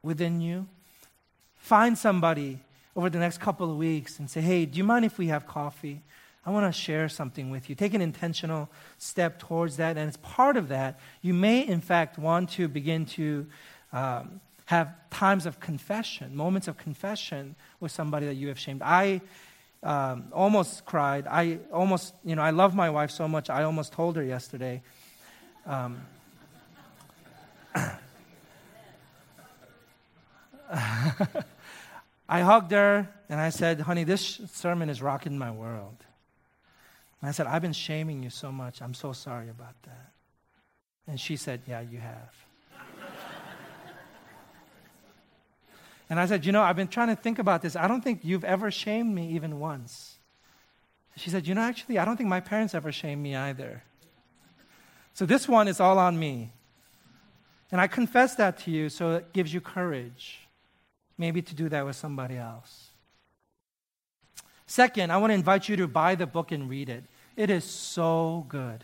within 0.02 0.42
you. 0.42 0.68
Find 1.58 1.98
somebody 1.98 2.60
over 2.96 3.10
the 3.10 3.20
next 3.20 3.40
couple 3.40 3.70
of 3.70 3.78
weeks 3.78 4.20
and 4.20 4.30
say, 4.30 4.42
hey, 4.42 4.66
do 4.66 4.78
you 4.78 4.84
mind 4.84 5.06
if 5.06 5.18
we 5.18 5.28
have 5.28 5.46
coffee? 5.46 6.02
I 6.46 6.50
want 6.50 6.74
to 6.74 6.82
share 6.82 7.10
something 7.10 7.50
with 7.50 7.70
you. 7.70 7.76
Take 7.76 7.94
an 7.94 8.02
intentional 8.02 8.70
step 8.98 9.38
towards 9.38 9.78
that. 9.78 9.98
And 9.98 10.08
as 10.08 10.16
part 10.18 10.56
of 10.56 10.70
that, 10.70 10.98
you 11.22 11.34
may, 11.34 11.68
in 11.68 11.82
fact, 11.82 12.18
want 12.18 12.52
to 12.52 12.70
begin 12.70 13.06
to 13.08 13.46
um, 13.92 14.40
have 14.66 14.96
times 15.10 15.46
of 15.46 15.60
confession, 15.60 16.36
moments 16.36 16.68
of 16.68 16.78
confession 16.78 17.56
with 17.80 17.92
somebody 17.92 18.26
that 18.28 18.36
you 18.36 18.48
have 18.48 18.58
shamed. 18.58 18.82
I 18.82 19.22
um, 19.84 20.26
almost 20.32 20.86
cried. 20.86 21.28
I 21.28 21.60
almost, 21.72 22.14
you 22.24 22.36
know, 22.36 22.42
I 22.42 22.50
love 22.52 22.76
my 22.76 22.90
wife 22.90 23.12
so 23.12 23.28
much, 23.28 23.50
I 23.50 23.64
almost 23.64 23.94
told 23.94 24.16
her 24.16 24.24
yesterday. 24.24 24.82
Um, 25.66 26.02
I 32.30 32.42
hugged 32.42 32.72
her 32.72 33.08
and 33.30 33.40
I 33.40 33.50
said, 33.50 33.82
honey, 33.82 34.04
this 34.04 34.42
sermon 34.52 34.90
is 34.90 35.02
rocking 35.02 35.38
my 35.38 35.52
world. 35.52 36.04
And 37.22 37.30
I 37.30 37.32
said, 37.32 37.48
I've 37.48 37.62
been 37.62 37.74
shaming 37.74 38.24
you 38.24 38.30
so 38.30 38.52
much. 38.52 38.82
I'm 38.82 38.94
so 38.94 39.12
sorry 39.14 39.50
about 39.50 39.82
that. 39.84 40.12
And 41.08 41.20
she 41.20 41.36
said, 41.36 41.62
Yeah, 41.66 41.82
you 41.82 42.00
have. 42.00 42.47
And 46.10 46.20
I 46.20 46.26
said, 46.26 46.46
You 46.46 46.52
know, 46.52 46.62
I've 46.62 46.76
been 46.76 46.88
trying 46.88 47.10
to 47.10 47.16
think 47.16 47.40
about 47.40 47.62
this. 47.62 47.76
I 47.76 47.88
don't 47.88 48.04
think 48.04 48.22
you've 48.24 48.44
ever 48.44 48.72
shamed 48.72 49.14
me 49.14 49.30
even 49.32 49.60
once. 49.60 50.18
She 51.16 51.30
said, 51.30 51.48
You 51.48 51.56
know, 51.56 51.62
actually, 51.62 52.00
I 52.00 52.06
don't 52.06 52.18
think 52.18 52.30
my 52.30 52.40
parents 52.40 52.74
ever 52.74 52.92
shamed 52.92 53.22
me 53.22 53.36
either. 53.36 53.84
So 55.14 55.26
this 55.26 55.48
one 55.48 55.68
is 55.68 55.80
all 55.80 55.98
on 55.98 56.20
me. 56.20 56.54
And 57.72 57.82
I 57.82 57.88
confess 57.88 58.36
that 58.36 58.60
to 58.60 58.72
you 58.72 58.90
so 58.90 59.16
it 59.16 59.34
gives 59.34 59.54
you 59.54 59.60
courage, 59.60 60.48
maybe 61.18 61.42
to 61.42 61.56
do 61.56 61.68
that 61.70 61.86
with 61.86 61.96
somebody 61.96 62.38
else. 62.38 62.92
Second, 64.68 65.12
I 65.12 65.18
want 65.18 65.32
to 65.32 65.36
invite 65.36 65.68
you 65.68 65.76
to 65.78 65.88
buy 65.88 66.16
the 66.16 66.28
book 66.28 66.52
and 66.52 66.70
read 66.70 66.90
it. 66.90 67.04
It 67.36 67.50
is 67.50 67.64
so 67.64 68.46
good. 68.48 68.84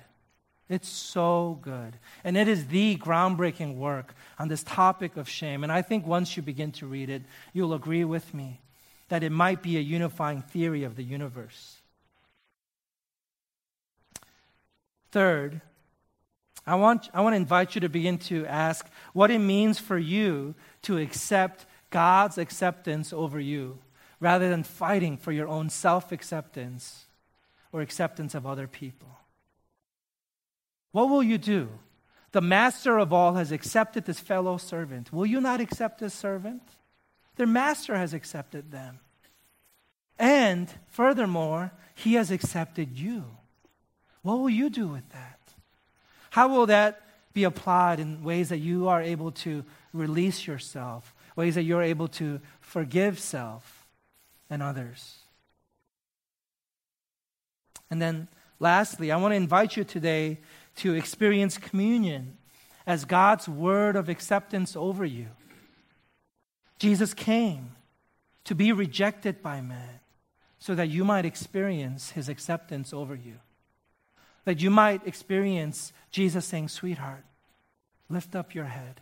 It's 0.70 0.88
so 0.88 1.59
good. 1.61 1.97
And 2.24 2.38
it 2.38 2.47
is 2.47 2.68
the 2.68 2.95
groundbreaking 2.97 3.76
work 3.76 4.16
on 4.39 4.47
this 4.47 4.64
topic 4.64 5.18
of 5.18 5.28
shame. 5.28 5.64
And 5.64 5.72
I 5.72 5.82
think 5.82 6.07
once 6.07 6.36
you 6.38 6.43
begin 6.43 6.72
to 6.74 6.88
read 6.88 7.09
it, 7.09 7.24
you'll 7.51 7.74
agree 7.74 8.05
with 8.05 8.34
me 8.34 8.61
that 9.09 9.24
it 9.24 9.32
might 9.32 9.61
be 9.61 9.78
a 9.78 9.82
unifying 9.82 10.41
theory 10.41 10.84
of 10.84 10.95
the 10.95 11.03
universe. 11.03 11.78
Third, 15.11 15.61
I 16.66 16.76
want, 16.76 17.09
I 17.14 17.22
want 17.22 17.34
to 17.34 17.38
invite 17.38 17.76
you 17.76 17.82
to 17.82 17.89
begin 17.89 18.18
to 18.20 18.45
ask 18.47 18.88
what 19.11 19.30
it 19.30 19.39
means 19.39 19.80
for 19.80 19.97
you 19.97 20.55
to 20.84 20.97
accept 20.97 21.66
God's 21.89 22.38
acceptance 22.38 23.14
over 23.14 23.39
you 23.39 23.78
rather 24.20 24.49
than 24.49 24.64
fighting 24.64 25.18
for 25.18 25.32
your 25.32 25.47
own 25.47 25.70
self 25.70 26.11
acceptance 26.11 27.05
or 27.72 27.82
acceptance 27.82 28.34
of 28.34 28.47
other 28.47 28.68
people. 28.68 29.20
What 30.93 31.09
will 31.09 31.21
you 31.21 31.37
do? 31.37 31.67
The 32.31 32.39
master 32.39 32.97
of 32.97 33.11
all 33.11 33.33
has 33.33 33.51
accepted 33.51 34.05
this 34.05 34.21
fellow 34.21 34.55
servant. 34.55 35.11
Will 35.11 35.25
you 35.25 35.41
not 35.41 35.59
accept 35.59 35.99
this 35.99 36.13
servant? 36.13 36.63
Their 37.35 37.45
master 37.45 37.97
has 37.97 38.13
accepted 38.13 38.71
them. 38.71 39.01
And 40.17 40.71
furthermore, 40.87 41.73
he 41.93 42.13
has 42.13 42.31
accepted 42.31 42.97
you. 42.97 43.25
What 44.21 44.39
will 44.39 44.49
you 44.49 44.69
do 44.69 44.87
with 44.87 45.09
that? 45.09 45.39
How 46.29 46.47
will 46.47 46.67
that 46.67 47.01
be 47.33 47.43
applied 47.43 47.99
in 47.99 48.23
ways 48.23 48.47
that 48.47 48.59
you 48.59 48.87
are 48.87 49.01
able 49.01 49.31
to 49.31 49.65
release 49.91 50.47
yourself, 50.47 51.13
ways 51.35 51.55
that 51.55 51.63
you're 51.63 51.83
able 51.83 52.07
to 52.07 52.39
forgive 52.61 53.19
self? 53.19 53.83
and 54.53 54.61
others. 54.61 55.15
And 57.89 57.99
then, 57.99 58.27
lastly, 58.59 59.11
I 59.11 59.17
want 59.17 59.31
to 59.31 59.35
invite 59.35 59.75
you 59.75 59.83
today 59.83 60.37
to 60.78 60.93
experience 60.93 61.57
communion 61.57 62.38
as 62.86 63.05
God's 63.05 63.47
word 63.47 63.95
of 63.95 64.09
acceptance 64.09 64.76
over 64.76 65.05
you. 65.05 65.28
Jesus 66.80 67.13
came 67.13 67.71
to 68.43 68.55
be 68.55 68.71
rejected 68.71 69.41
by 69.41 69.61
man 69.61 69.99
so 70.59 70.76
that 70.76 70.89
you 70.89 71.05
might 71.05 71.26
experience 71.26 72.11
his 72.11 72.30
acceptance 72.30 72.93
over 72.93 73.15
you. 73.15 73.36
That 74.45 74.61
you 74.61 74.69
might 74.69 75.05
experience 75.07 75.93
Jesus 76.11 76.45
saying, 76.45 76.69
Sweetheart, 76.69 77.24
lift 78.09 78.36
up 78.36 78.53
your 78.53 78.65
head. 78.65 79.01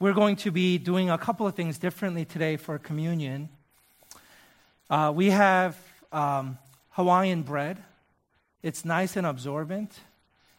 We're 0.00 0.14
going 0.14 0.36
to 0.36 0.50
be 0.50 0.78
doing 0.78 1.10
a 1.10 1.18
couple 1.18 1.46
of 1.46 1.54
things 1.54 1.76
differently 1.76 2.24
today 2.24 2.56
for 2.56 2.78
communion. 2.78 3.50
Uh, 4.88 5.12
we 5.14 5.28
have 5.28 5.76
um, 6.10 6.56
Hawaiian 6.92 7.42
bread. 7.42 7.76
It's 8.62 8.86
nice 8.86 9.18
and 9.18 9.26
absorbent, 9.26 10.00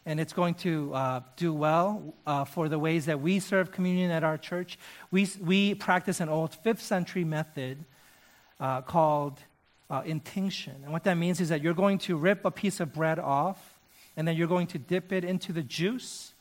and 0.06 0.20
it's 0.20 0.32
going 0.32 0.54
to 0.62 0.94
uh, 0.94 1.20
do 1.34 1.52
well 1.52 2.14
uh, 2.24 2.44
for 2.44 2.68
the 2.68 2.78
ways 2.78 3.06
that 3.06 3.20
we 3.20 3.40
serve 3.40 3.72
communion 3.72 4.12
at 4.12 4.22
our 4.22 4.38
church. 4.38 4.78
We, 5.10 5.28
we 5.40 5.74
practice 5.74 6.20
an 6.20 6.28
old 6.28 6.54
fifth 6.54 6.80
century 6.80 7.24
method 7.24 7.84
uh, 8.60 8.82
called 8.82 9.40
uh, 9.90 10.02
intinction. 10.06 10.74
And 10.84 10.92
what 10.92 11.02
that 11.02 11.16
means 11.16 11.40
is 11.40 11.48
that 11.48 11.62
you're 11.62 11.74
going 11.74 11.98
to 11.98 12.16
rip 12.16 12.44
a 12.44 12.52
piece 12.52 12.78
of 12.78 12.94
bread 12.94 13.18
off, 13.18 13.80
and 14.16 14.28
then 14.28 14.36
you're 14.36 14.46
going 14.46 14.68
to 14.68 14.78
dip 14.78 15.10
it 15.12 15.24
into 15.24 15.52
the 15.52 15.64
juice 15.64 16.31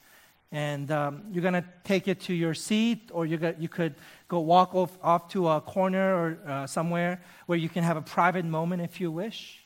and 0.51 0.91
um, 0.91 1.23
you're 1.31 1.41
going 1.41 1.53
to 1.53 1.63
take 1.83 2.07
it 2.07 2.19
to 2.21 2.33
your 2.33 2.53
seat, 2.53 3.09
or 3.13 3.25
you 3.25 3.39
you 3.59 3.69
could 3.69 3.95
go 4.27 4.39
walk 4.39 4.75
off, 4.75 4.97
off 5.01 5.29
to 5.29 5.47
a 5.47 5.61
corner 5.61 6.15
or 6.15 6.37
uh, 6.47 6.67
somewhere 6.67 7.21
where 7.45 7.57
you 7.57 7.69
can 7.69 7.83
have 7.83 7.97
a 7.97 8.01
private 8.01 8.45
moment 8.45 8.81
if 8.81 8.99
you 8.99 9.11
wish, 9.11 9.59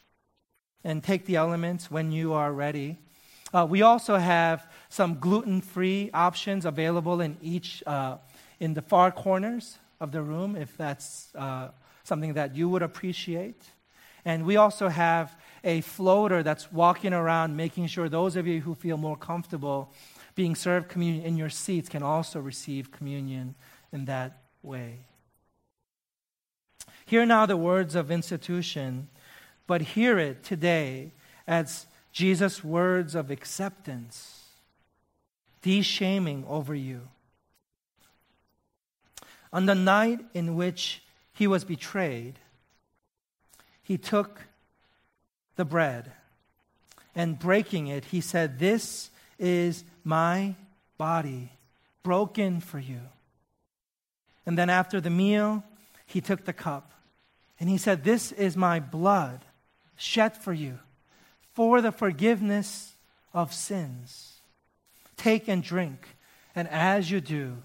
and 0.83 1.03
take 1.03 1.25
the 1.25 1.35
elements 1.35 1.89
when 1.89 2.11
you 2.11 2.33
are 2.33 2.53
ready. 2.53 2.97
Uh, 3.53 3.65
we 3.69 3.81
also 3.81 4.17
have 4.17 4.67
some 4.89 5.17
gluten-free 5.19 6.09
options 6.13 6.65
available 6.65 7.21
in 7.21 7.37
each 7.41 7.83
uh, 7.87 8.17
in 8.59 8.73
the 8.73 8.81
far 8.81 9.11
corners 9.11 9.77
of 9.99 10.11
the 10.11 10.21
room, 10.21 10.55
if 10.55 10.75
that's 10.77 11.33
uh, 11.35 11.69
something 12.03 12.33
that 12.33 12.55
you 12.55 12.69
would 12.69 12.81
appreciate. 12.81 13.63
And 14.25 14.45
we 14.45 14.57
also 14.57 14.89
have 14.89 15.37
a 15.63 15.81
floater 15.81 16.43
that's 16.43 16.71
walking 16.71 17.13
around, 17.13 17.55
making 17.55 17.87
sure 17.87 18.09
those 18.09 18.35
of 18.35 18.47
you 18.47 18.61
who 18.61 18.75
feel 18.75 18.97
more 18.97 19.17
comfortable 19.17 19.93
being 20.35 20.53
served 20.53 20.89
communion 20.89 21.25
in 21.25 21.37
your 21.37 21.49
seats 21.49 21.89
can 21.89 22.03
also 22.03 22.39
receive 22.39 22.91
communion 22.91 23.55
in 23.91 24.05
that 24.05 24.41
way. 24.61 24.99
Hear 27.05 27.25
now 27.25 27.45
the 27.45 27.57
words 27.57 27.95
of 27.95 28.11
institution, 28.11 29.07
but 29.67 29.81
hear 29.81 30.19
it 30.19 30.43
today 30.43 31.11
as 31.47 31.87
Jesus' 32.11 32.63
words 32.63 33.15
of 33.15 33.31
acceptance, 33.31 34.45
de-shaming 35.61 36.45
over 36.47 36.75
you. 36.75 37.07
On 39.53 39.65
the 39.65 39.75
night 39.75 40.19
in 40.33 40.55
which 40.55 41.01
he 41.31 41.47
was 41.47 41.63
betrayed, 41.63 42.39
he 43.81 43.97
took 43.97 44.47
the 45.55 45.65
bread 45.65 46.11
and 47.15 47.39
breaking 47.39 47.87
it, 47.87 48.05
he 48.05 48.19
said, 48.19 48.59
This 48.59 49.09
is 49.39 49.83
my 50.03 50.55
body 50.97 51.51
broken 52.03 52.61
for 52.61 52.79
you. 52.79 53.01
And 54.45 54.57
then 54.57 54.69
after 54.69 55.01
the 55.01 55.09
meal, 55.09 55.63
he 56.05 56.21
took 56.21 56.45
the 56.45 56.53
cup 56.53 56.91
and 57.59 57.69
he 57.69 57.77
said, 57.77 58.03
This 58.03 58.31
is 58.31 58.55
my 58.55 58.79
blood 58.79 59.41
shed 59.95 60.37
for 60.37 60.53
you 60.53 60.79
for 61.53 61.81
the 61.81 61.91
forgiveness 61.91 62.93
of 63.33 63.53
sins. 63.53 64.33
Take 65.17 65.47
and 65.47 65.63
drink, 65.63 66.07
and 66.53 66.67
as 66.67 67.09
you 67.09 67.21
do, 67.21 67.57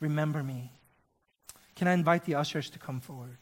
remember 0.00 0.42
me. 0.42 0.72
Can 1.76 1.88
I 1.88 1.92
invite 1.92 2.24
the 2.24 2.36
ushers 2.36 2.70
to 2.70 2.78
come 2.78 3.00
forward? 3.00 3.36